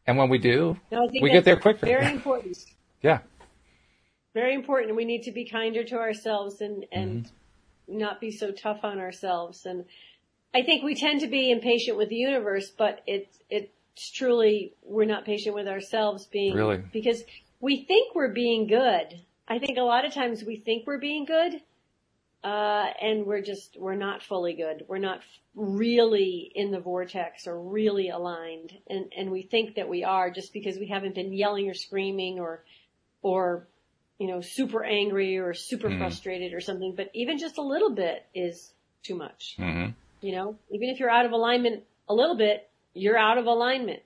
[0.08, 1.86] And when we do, no, we get there quicker.
[1.86, 2.58] Very important.
[3.02, 3.20] yeah
[4.38, 4.94] very important.
[4.94, 7.98] We need to be kinder to ourselves and, and mm-hmm.
[7.98, 9.66] not be so tough on ourselves.
[9.66, 9.84] And
[10.54, 13.72] I think we tend to be impatient with the universe, but it's, it's
[14.12, 16.82] truly, we're not patient with ourselves being, really?
[16.92, 17.24] because
[17.60, 19.20] we think we're being good.
[19.48, 21.60] I think a lot of times we think we're being good,
[22.44, 24.84] uh, and we're just, we're not fully good.
[24.88, 25.20] We're not
[25.54, 28.72] really in the vortex or really aligned.
[28.88, 32.38] And, and we think that we are just because we haven't been yelling or screaming
[32.38, 32.62] or,
[33.22, 33.66] or
[34.18, 37.90] you know, super angry or super mm frustrated or something, but even just a little
[37.90, 38.72] bit is
[39.02, 39.56] too much.
[39.58, 39.90] Mm-hmm.
[40.20, 44.02] You know, even if you're out of alignment a little bit, you're out of alignment.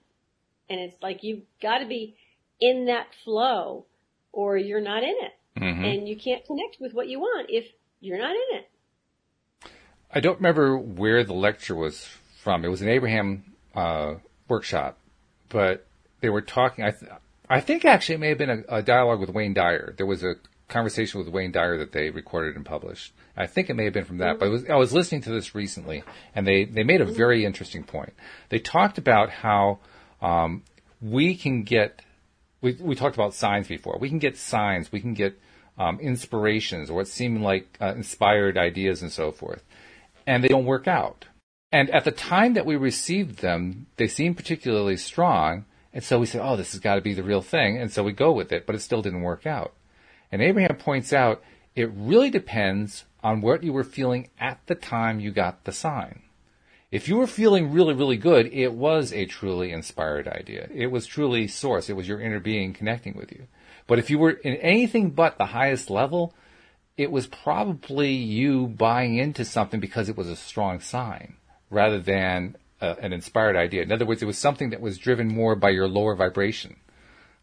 [0.71, 2.17] And it's like you've got to be
[2.61, 3.85] in that flow
[4.33, 5.33] or you're not in it.
[5.59, 5.85] Mm-hmm.
[5.85, 7.67] And you can't connect with what you want if
[8.03, 8.69] you're not in it.
[10.13, 12.07] I don't remember where the lecture was
[12.43, 12.65] from.
[12.65, 13.45] It was an Abraham
[13.75, 14.17] uh,
[14.49, 14.99] workshop,
[15.49, 15.87] but
[16.21, 16.85] they were talking.
[16.85, 17.11] I, th-
[17.49, 19.95] I think actually it may have been a, a, dialogue with Wayne Dyer.
[19.97, 20.35] There was a
[20.69, 23.13] conversation with Wayne Dyer that they recorded and published.
[23.37, 25.55] I think it may have been from that, but was, I was listening to this
[25.55, 26.03] recently,
[26.35, 28.13] and they, they made a very interesting point.
[28.51, 29.79] They talked about how
[30.21, 30.65] um,
[31.01, 32.03] we can get,
[32.61, 33.97] we, we talked about signs before.
[33.99, 35.39] We can get signs, we can get
[35.79, 39.65] um, inspirations, or what seem like uh, inspired ideas and so forth,
[40.27, 41.27] and they don't work out.
[41.71, 46.27] And at the time that we received them, they seemed particularly strong, and so we
[46.27, 47.77] said, oh, this has got to be the real thing.
[47.77, 49.73] And so we go with it, but it still didn't work out.
[50.31, 51.43] And Abraham points out
[51.75, 56.23] it really depends on what you were feeling at the time you got the sign.
[56.91, 60.69] If you were feeling really, really good, it was a truly inspired idea.
[60.75, 61.89] It was truly source.
[61.89, 63.47] It was your inner being connecting with you.
[63.87, 66.35] But if you were in anything but the highest level,
[66.97, 71.35] it was probably you buying into something because it was a strong sign
[71.71, 73.83] rather than a, an inspired idea.
[73.83, 76.77] In other words, it was something that was driven more by your lower vibration.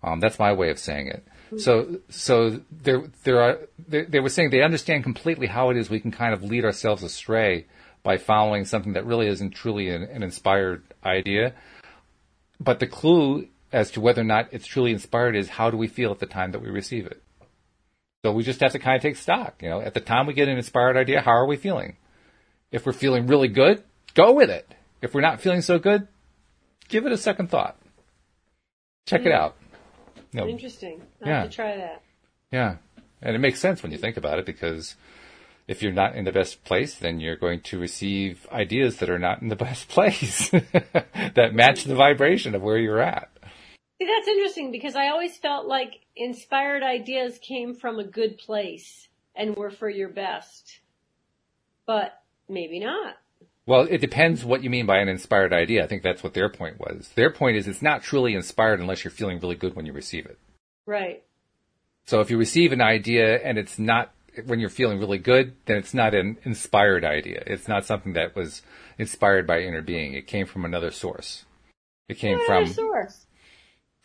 [0.02, 1.26] Um, that's my way of saying it.
[1.58, 5.90] So, so there, there are, they, they were saying they understand completely how it is
[5.90, 7.66] we can kind of lead ourselves astray
[8.04, 11.54] by following something that really isn't truly an, an inspired idea.
[12.60, 15.88] But the clue as to whether or not it's truly inspired is how do we
[15.88, 17.22] feel at the time that we receive it.
[18.24, 19.62] So we just have to kind of take stock.
[19.62, 21.98] You know, at the time we get an inspired idea, how are we feeling?
[22.72, 24.74] If we're feeling really good, go with it.
[25.02, 26.08] If we're not feeling so good,
[26.90, 27.78] give it a second thought.
[29.06, 29.28] Check mm.
[29.28, 29.38] it hmm.
[29.38, 29.56] out.
[30.50, 31.02] Interesting.
[31.22, 31.40] I'll yeah.
[31.42, 32.04] have to try that.
[32.52, 32.78] Yeah.
[33.22, 34.96] And it makes sense when you think about it because
[35.68, 39.20] if you're not in the best place, then you're going to receive ideas that are
[39.20, 40.50] not in the best place
[41.36, 43.30] that match the vibration of where you're at.
[44.00, 49.10] See, that's interesting because I always felt like inspired ideas came from a good place
[49.36, 50.80] and were for your best.
[51.86, 53.18] But maybe not.
[53.66, 55.84] Well, it depends what you mean by an inspired idea.
[55.84, 57.10] I think that's what their point was.
[57.16, 60.26] Their point is it's not truly inspired unless you're feeling really good when you receive
[60.26, 60.40] it.
[60.86, 61.24] Right.
[62.06, 64.12] So if you receive an idea and it's not
[64.46, 67.44] when you're feeling really good, then it's not an inspired idea.
[67.46, 68.62] It's not something that was
[68.98, 70.14] inspired by inner being.
[70.14, 71.46] It came from another source.
[72.08, 73.26] It came from another source.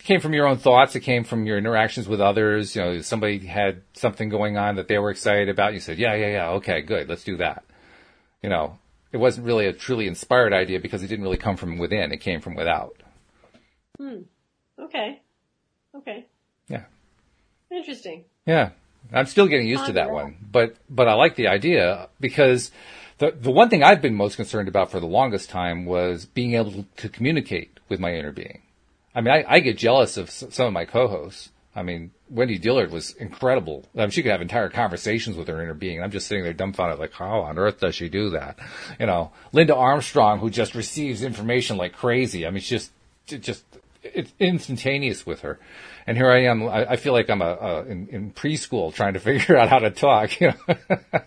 [0.00, 0.94] It came from your own thoughts.
[0.94, 2.76] It came from your interactions with others.
[2.76, 5.74] You know, somebody had something going on that they were excited about.
[5.74, 6.48] You said, "Yeah, yeah, yeah.
[6.50, 7.08] Okay, good.
[7.08, 7.64] Let's do that."
[8.42, 8.78] You know,
[9.12, 12.12] it wasn't really a truly inspired idea because it didn't really come from within.
[12.12, 12.96] It came from without.
[13.98, 14.22] Hmm.
[14.78, 15.20] Okay.
[15.94, 16.26] Okay.
[16.68, 16.84] Yeah.
[17.70, 18.24] Interesting.
[18.44, 18.70] Yeah.
[19.12, 22.70] I'm still getting used to that one, but but I like the idea because
[23.18, 26.54] the the one thing I've been most concerned about for the longest time was being
[26.54, 28.62] able to communicate with my inner being.
[29.14, 32.92] I mean, I, I get jealous of some of my co-hosts I mean, Wendy Dillard
[32.92, 33.84] was incredible.
[33.96, 36.02] I mean, she could have entire conversations with her inner being.
[36.02, 38.58] I'm just sitting there dumbfounded, like, how on earth does she do that?
[39.00, 42.46] You know, Linda Armstrong, who just receives information like crazy.
[42.46, 42.92] I mean, it's just,
[43.28, 43.64] it just
[44.02, 45.58] it's instantaneous with her.
[46.06, 46.68] And here I am.
[46.68, 49.78] I, I feel like I'm a, a in, in, preschool trying to figure out how
[49.78, 50.40] to talk.
[50.40, 50.76] You know?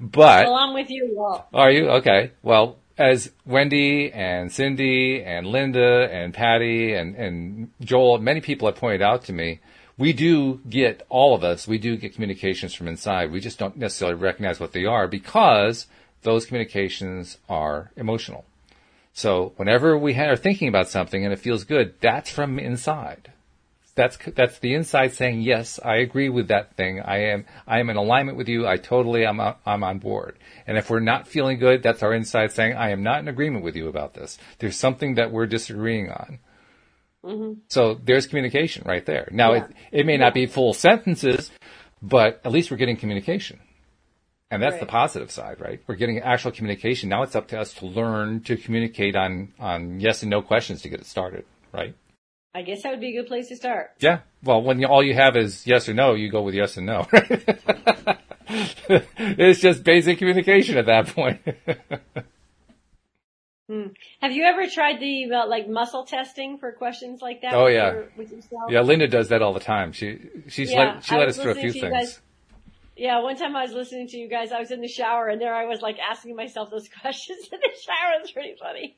[0.00, 1.10] but I'm with you.
[1.14, 1.46] Walt.
[1.52, 2.32] Are you okay?
[2.42, 8.76] Well, as Wendy and Cindy and Linda and Patty and and Joel, many people have
[8.76, 9.60] pointed out to me.
[9.98, 11.68] We do get all of us.
[11.68, 13.30] We do get communications from inside.
[13.30, 15.86] We just don't necessarily recognize what they are because
[16.22, 18.44] those communications are emotional.
[19.12, 23.32] So whenever we are thinking about something and it feels good, that's from inside.
[23.94, 27.00] That's that's the inside saying yes, I agree with that thing.
[27.00, 28.66] I am I am in alignment with you.
[28.66, 30.38] I totally am I'm on board.
[30.66, 33.64] And if we're not feeling good, that's our inside saying I am not in agreement
[33.64, 34.38] with you about this.
[34.58, 36.38] There's something that we're disagreeing on.
[37.22, 37.60] Mm-hmm.
[37.68, 39.28] So there's communication right there.
[39.30, 39.64] Now yeah.
[39.64, 41.50] it it may not be full sentences,
[42.00, 43.60] but at least we're getting communication.
[44.50, 44.80] And that's right.
[44.80, 45.80] the positive side, right?
[45.86, 47.08] We're getting actual communication.
[47.08, 50.82] Now it's up to us to learn to communicate on, on yes and no questions
[50.82, 51.94] to get it started, right?
[52.54, 53.92] I guess that would be a good place to start.
[54.00, 54.20] Yeah.
[54.42, 56.84] Well, when you, all you have is yes or no, you go with yes and
[56.86, 57.08] no.
[58.48, 61.40] it's just basic communication at that point.
[63.68, 63.86] hmm.
[64.20, 67.54] Have you ever tried the uh, like muscle testing for questions like that?
[67.54, 68.02] Oh yeah.
[68.68, 69.92] Yeah, Linda does that all the time.
[69.92, 71.90] She she's yeah, let she let us through a few things.
[71.90, 72.20] Guys,
[72.96, 75.40] yeah, one time I was listening to you guys, I was in the shower and
[75.40, 78.16] there I was like asking myself those questions in the shower.
[78.18, 78.96] It was pretty funny.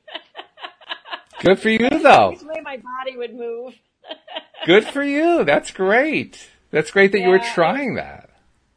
[1.41, 2.31] Good for you though.
[2.31, 3.73] Which way my body would move.
[4.65, 5.43] Good for you.
[5.43, 6.47] That's great.
[6.71, 8.29] That's great that yeah, you were trying that.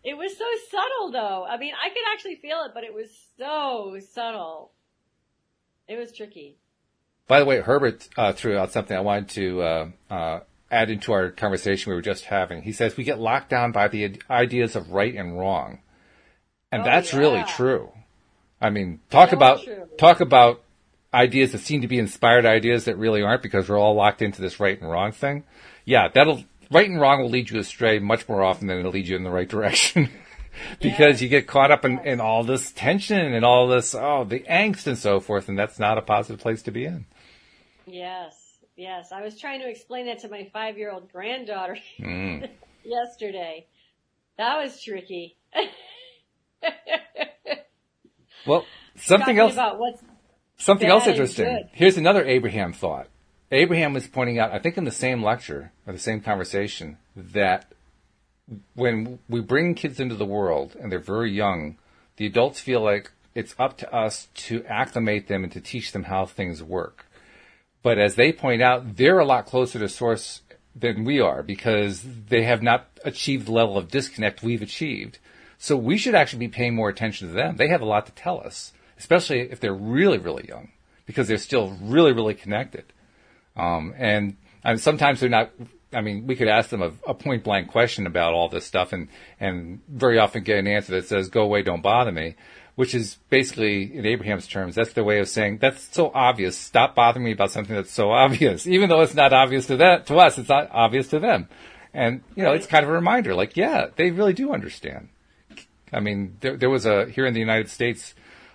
[0.04, 1.44] It was so subtle though.
[1.44, 4.72] I mean, I could actually feel it, but it was so subtle.
[5.86, 6.58] It was tricky.
[7.26, 10.40] By the way, Herbert uh, threw out something I wanted to uh, uh,
[10.70, 12.62] add into our conversation we were just having.
[12.62, 15.80] He says we get locked down by the ideas of right and wrong.
[16.72, 17.18] And oh, that's yeah.
[17.18, 17.92] really true.
[18.60, 19.88] I mean, talk so about, true.
[19.98, 20.62] talk about
[21.12, 24.42] ideas that seem to be inspired ideas that really aren't because we're all locked into
[24.42, 25.44] this right and wrong thing.
[25.84, 29.08] Yeah, that'll, right and wrong will lead you astray much more often than it'll lead
[29.08, 30.10] you in the right direction.
[30.80, 31.24] because yeah.
[31.24, 34.86] you get caught up in, in all this tension and all this, oh, the angst
[34.86, 37.06] and so forth, and that's not a positive place to be in.
[37.86, 38.34] Yes.
[38.78, 42.48] Yes, I was trying to explain that to my five-year-old granddaughter mm.
[42.84, 43.66] yesterday.
[44.36, 45.36] That was tricky.
[48.46, 50.00] well, something else about what's
[50.58, 51.68] something else interesting.
[51.72, 53.08] Here's another Abraham thought.
[53.50, 57.72] Abraham was pointing out, I think in the same lecture or the same conversation, that
[58.74, 61.78] when we bring kids into the world and they're very young,
[62.16, 66.04] the adults feel like it's up to us to acclimate them and to teach them
[66.04, 67.06] how things work.
[67.82, 70.42] But as they point out, they're a lot closer to source
[70.74, 75.18] than we are because they have not achieved the level of disconnect we've achieved.
[75.58, 77.56] So we should actually be paying more attention to them.
[77.56, 80.70] They have a lot to tell us, especially if they're really, really young
[81.06, 82.84] because they're still really, really connected.
[83.56, 85.50] Um, and I mean, sometimes they're not,
[85.92, 88.92] I mean, we could ask them a, a point blank question about all this stuff
[88.92, 89.08] and,
[89.40, 92.34] and very often get an answer that says, go away, don't bother me
[92.78, 96.56] which is basically in Abraham's terms, that's the way of saying that's so obvious.
[96.56, 100.06] Stop bothering me about something that's so obvious, even though it's not obvious to that
[100.06, 100.38] to us.
[100.38, 101.48] It's not obvious to them,
[101.92, 103.34] and you know, it's kind of a reminder.
[103.34, 105.08] Like, yeah, they really do understand.
[105.92, 108.14] I mean, there, there was a here in the United States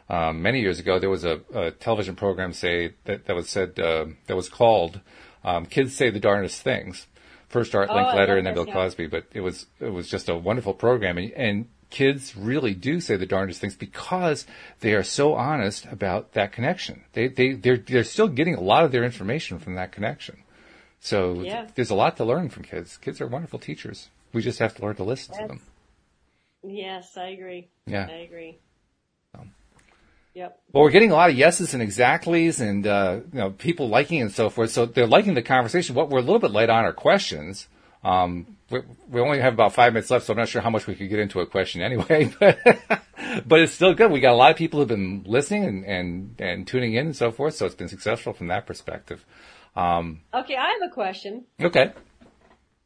[0.09, 0.99] um, many years ago.
[0.99, 4.99] There was a, a, television program say that that was said uh, that was called
[5.43, 7.07] um, "Kids Say the Darndest Things."
[7.49, 10.35] First Art Linkletter, oh, and then Bill Cosby, but it was it was just a
[10.35, 14.47] wonderful program, and, and kids really do say the darndest things because
[14.79, 17.03] they are so honest about that connection.
[17.13, 20.43] They they they're they're still getting a lot of their information from that connection.
[20.99, 21.61] So yeah.
[21.61, 22.97] th- there's a lot to learn from kids.
[22.97, 24.09] Kids are wonderful teachers.
[24.33, 25.61] We just have to learn to listen That's, to them.
[26.63, 27.67] Yes, I agree.
[27.85, 28.57] Yeah, I agree.
[30.33, 30.59] Yep.
[30.71, 34.21] Well, we're getting a lot of yeses and exactlys, and uh, you know, people liking
[34.21, 34.71] and so forth.
[34.71, 35.95] So they're liking the conversation.
[35.95, 37.67] What we're a little bit late on our questions.
[38.03, 40.87] Um, we, we, only have about five minutes left, so I'm not sure how much
[40.87, 42.33] we could get into a question anyway.
[42.39, 44.11] But, but it's still good.
[44.11, 47.15] We got a lot of people who've been listening and, and, and tuning in and
[47.15, 49.25] so forth, so it's been successful from that perspective.
[49.75, 51.45] Um, okay, I have a question.
[51.61, 51.93] Okay.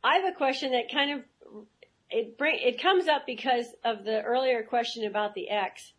[0.03, 1.65] I have a question that kind of
[2.09, 5.91] it bring it comes up because of the earlier question about the X.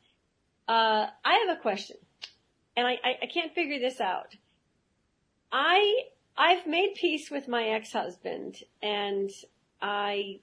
[0.69, 1.97] Uh, I have a question,
[2.77, 4.37] and I, I, I can't figure this out.
[5.51, 6.05] I
[6.41, 9.29] I've made peace with my ex-husband and
[9.83, 10.39] I,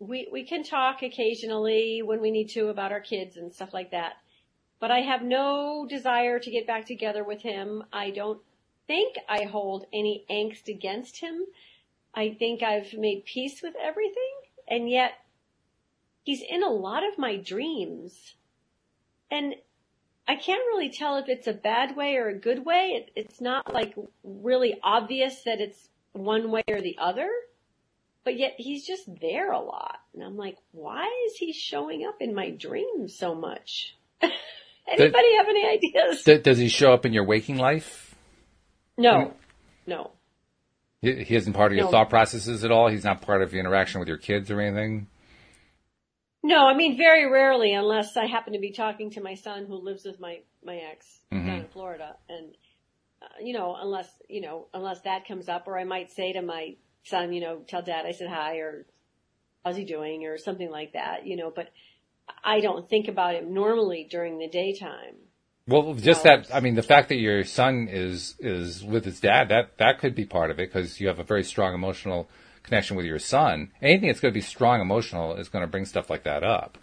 [0.00, 3.92] we, we can talk occasionally when we need to about our kids and stuff like
[3.92, 4.14] that.
[4.80, 7.84] But I have no desire to get back together with him.
[7.92, 8.40] I don't
[8.88, 11.44] think I hold any angst against him.
[12.12, 14.34] I think I've made peace with everything
[14.66, 15.12] and yet
[16.24, 18.34] he's in a lot of my dreams.
[19.30, 19.54] And
[20.28, 22.92] I can't really tell if it's a bad way or a good way.
[22.96, 27.28] It, it's not like really obvious that it's one way or the other,
[28.24, 29.98] but yet he's just there a lot.
[30.14, 33.94] And I'm like, why is he showing up in my dreams so much?
[34.88, 36.42] Anybody have any ideas?
[36.42, 38.14] Does he show up in your waking life?
[38.96, 39.32] No, mm-hmm.
[39.86, 40.10] no.
[41.02, 41.90] He, he isn't part of your no.
[41.90, 42.88] thought processes at all.
[42.88, 45.08] He's not part of your interaction with your kids or anything.
[46.46, 49.74] No, I mean very rarely, unless I happen to be talking to my son who
[49.74, 51.44] lives with my my ex mm-hmm.
[51.44, 52.54] down in Florida, and
[53.20, 56.42] uh, you know, unless you know, unless that comes up, or I might say to
[56.42, 58.86] my son, you know, tell dad I said hi, or
[59.64, 61.52] how's he doing, or something like that, you know.
[61.54, 61.70] But
[62.44, 65.16] I don't think about it normally during the daytime.
[65.68, 69.48] Well, just that, I mean, the fact that your son is, is with his dad,
[69.48, 72.28] that, that could be part of it because you have a very strong emotional
[72.66, 73.70] connection with your son.
[73.80, 76.76] Anything that's going to be strong emotional is going to bring stuff like that up.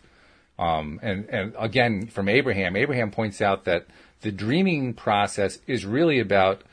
[0.58, 3.86] Um, and, and again, from Abraham, Abraham points out that
[4.22, 6.64] the dreaming process is really about,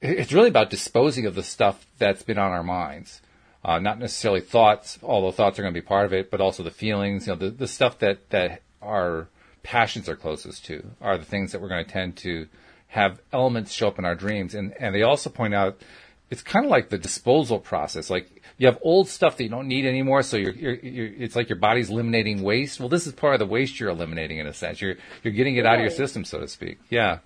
[0.00, 3.20] it's really about disposing of the stuff that's been on our minds.
[3.64, 6.62] Uh, not necessarily thoughts, although thoughts are going to be part of it, but also
[6.62, 9.28] the feelings, you know, the, the stuff that, that are,
[9.62, 12.46] passions are closest to are the things that we're going to tend to
[12.86, 14.54] have elements show up in our dreams.
[14.54, 15.82] And, and they also point out
[16.30, 18.10] it's kind of like the disposal process.
[18.10, 21.36] Like you have old stuff that you don't need anymore, so you're, you're, you're, it's
[21.36, 22.80] like your body's eliminating waste.
[22.80, 24.80] Well, this is part of the waste you're eliminating in a sense.
[24.80, 26.78] You're you're getting it out of your system, so to speak.
[26.90, 27.18] Yeah.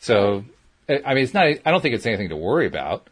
[0.00, 0.44] So,
[0.88, 1.46] I mean, it's not.
[1.46, 3.08] I don't think it's anything to worry about.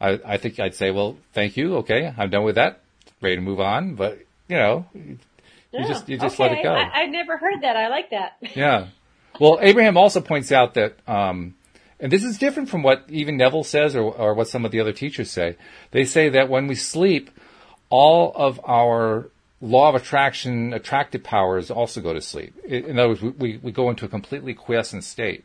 [0.00, 1.76] I, I think I'd say, well, thank you.
[1.76, 2.80] Okay, I'm done with that.
[3.20, 3.94] Ready to move on.
[3.94, 4.18] But
[4.48, 5.18] you know, you
[5.86, 6.50] just you just okay.
[6.50, 6.74] let it go.
[6.74, 7.76] I, have never heard that.
[7.76, 8.36] I like that.
[8.56, 8.88] yeah.
[9.40, 11.54] Well, Abraham also points out that, um,
[12.02, 14.80] and this is different from what even Neville says or, or what some of the
[14.80, 15.56] other teachers say.
[15.92, 17.30] They say that when we sleep,
[17.90, 19.30] all of our
[19.60, 22.56] law of attraction, attractive powers also go to sleep.
[22.64, 25.44] In other words, we, we go into a completely quiescent state.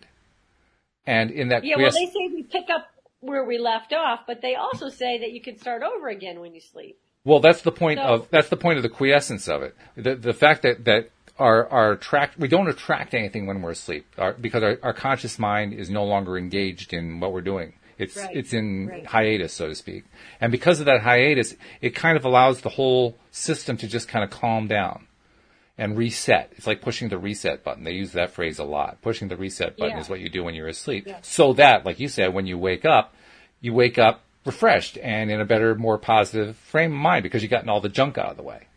[1.05, 2.87] And in that yeah, well, they say we pick up
[3.19, 6.55] where we left off, but they also say that you can start over again when
[6.55, 6.99] you sleep.
[7.23, 9.75] Well, that's the point so, of that's the point of the quiescence of it.
[9.95, 14.05] The the fact that that our our attract we don't attract anything when we're asleep
[14.17, 17.73] our, because our, our conscious mind is no longer engaged in what we're doing.
[17.97, 19.05] It's right, it's in right.
[19.05, 20.03] hiatus, so to speak,
[20.39, 24.23] and because of that hiatus, it kind of allows the whole system to just kind
[24.23, 25.07] of calm down
[25.79, 26.51] and reset.
[26.57, 27.83] It's like pushing the reset button.
[27.83, 29.01] They use that phrase a lot.
[29.01, 30.01] Pushing the reset button yeah.
[30.01, 31.19] is what you do when you're asleep, yeah.
[31.23, 33.15] so that, like you said, when you wake up,
[33.61, 37.51] you wake up refreshed and in a better, more positive frame of mind because you've
[37.51, 38.67] gotten all the junk out of the way.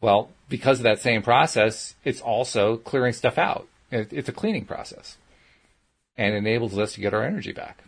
[0.00, 3.66] Well, because of that same process, it's also clearing stuff out.
[3.90, 5.16] It's a cleaning process
[6.18, 7.82] and enables us to get our energy back.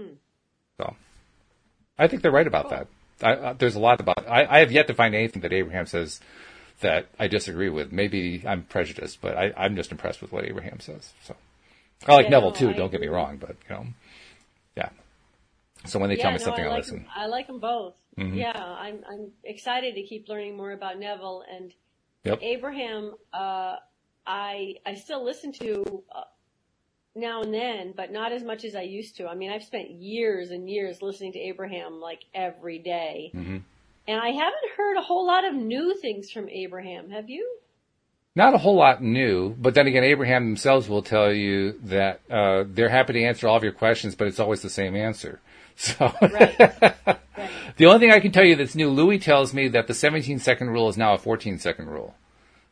[0.00, 0.14] Hmm.
[0.78, 0.94] So
[1.98, 2.70] I think they're right about cool.
[2.70, 2.86] that.
[3.20, 5.86] I, uh, there's a lot about, I, I, have yet to find anything that Abraham
[5.86, 6.20] says
[6.80, 7.90] that I disagree with.
[7.90, 11.12] Maybe I'm prejudiced, but I, am just impressed with what Abraham says.
[11.24, 11.34] So
[12.06, 12.70] I like yeah, Neville no, too.
[12.70, 12.98] I don't agree.
[12.98, 13.86] get me wrong, but you know,
[14.76, 14.90] yeah.
[15.86, 16.98] So when they yeah, tell me no, something, I, I like listen.
[16.98, 17.94] Them, I like them both.
[18.18, 18.36] Mm-hmm.
[18.36, 21.72] Yeah, I'm I'm excited to keep learning more about Neville and
[22.24, 22.38] yep.
[22.42, 23.14] Abraham.
[23.32, 23.76] Uh,
[24.26, 26.24] I I still listen to uh,
[27.14, 29.26] now and then, but not as much as I used to.
[29.26, 33.30] I mean, I've spent years and years listening to Abraham like every day.
[33.34, 33.58] Mm-hmm.
[34.08, 37.10] and I haven't heard a whole lot of new things from Abraham.
[37.10, 37.58] Have you?
[38.34, 42.64] Not a whole lot new, but then again, Abraham themselves will tell you that uh,
[42.66, 45.40] they're happy to answer all of your questions, but it's always the same answer.
[45.76, 46.58] So right.
[47.06, 47.18] right.
[47.76, 50.38] the only thing I can tell you that's new, Louis tells me that the 17
[50.38, 52.14] second rule is now a 14 second rule.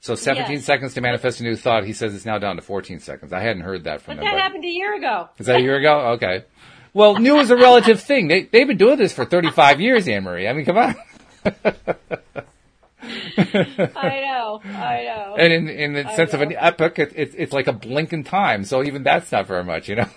[0.01, 0.65] So 17 yes.
[0.65, 1.85] seconds to manifest a new thought.
[1.85, 3.33] He says it's now down to 14 seconds.
[3.33, 4.27] I hadn't heard that from but him.
[4.27, 5.29] That but happened a year ago.
[5.39, 6.13] Is that a year ago?
[6.13, 6.45] Okay.
[6.93, 8.29] Well, new is a relative thing.
[8.29, 10.49] They, they've been doing this for 35 years, Anne Marie.
[10.49, 10.97] I mean, come on.
[13.37, 15.37] I know, I know.
[15.39, 16.41] And in in the I sense know.
[16.41, 18.65] of an epoch, it, it, it's like a blink in time.
[18.65, 20.09] So even that's not very much, you know.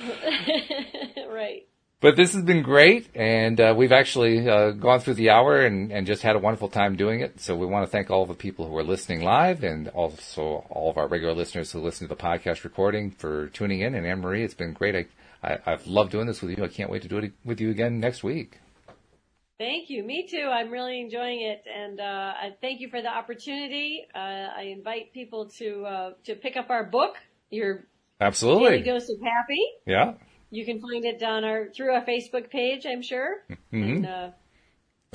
[1.28, 1.66] right.
[2.00, 5.92] But this has been great, and uh, we've actually uh, gone through the hour and,
[5.92, 7.40] and just had a wonderful time doing it.
[7.40, 10.90] So we want to thank all the people who are listening live, and also all
[10.90, 13.94] of our regular listeners who listen to the podcast recording for tuning in.
[13.94, 14.94] And Anne Marie, it's been great.
[14.96, 16.64] I, I, have loved doing this with you.
[16.64, 18.58] I can't wait to do it with you again next week.
[19.58, 20.02] Thank you.
[20.02, 20.48] Me too.
[20.50, 24.06] I'm really enjoying it, and uh, I thank you for the opportunity.
[24.14, 27.16] Uh, I invite people to uh, to pick up our book.
[27.50, 27.84] Your
[28.20, 29.64] absolutely Daily Dose of Happy.
[29.86, 30.14] Yeah.
[30.50, 33.82] You can find it on our through our Facebook page, I'm sure, mm-hmm.
[33.82, 34.30] and, uh,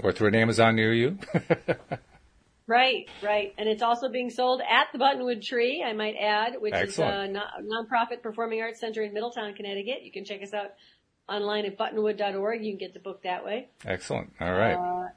[0.02, 1.18] or through an Amazon near you.
[2.68, 5.84] right, right, and it's also being sold at the Buttonwood Tree.
[5.86, 7.36] I might add, which Excellent.
[7.36, 10.04] is a non- nonprofit performing arts center in Middletown, Connecticut.
[10.04, 10.72] You can check us out
[11.28, 12.64] online at buttonwood.org.
[12.64, 13.68] You can get the book that way.
[13.86, 14.32] Excellent.
[14.40, 14.76] All right.
[14.76, 15.10] Uh,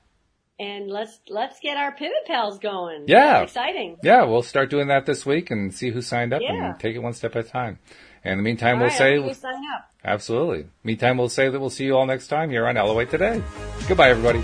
[0.59, 3.05] and let's let's get our pivot pals going.
[3.07, 3.97] Yeah, That's exciting.
[4.03, 6.71] Yeah, we'll start doing that this week and see who signed up yeah.
[6.71, 7.79] and take it one step at a time.
[8.25, 9.91] And in the meantime, all we'll right, say we'll sign up.
[10.05, 10.67] Absolutely.
[10.83, 13.43] Meantime, we'll say that we'll see you all next time here on LOA Today.
[13.87, 14.43] Goodbye, everybody.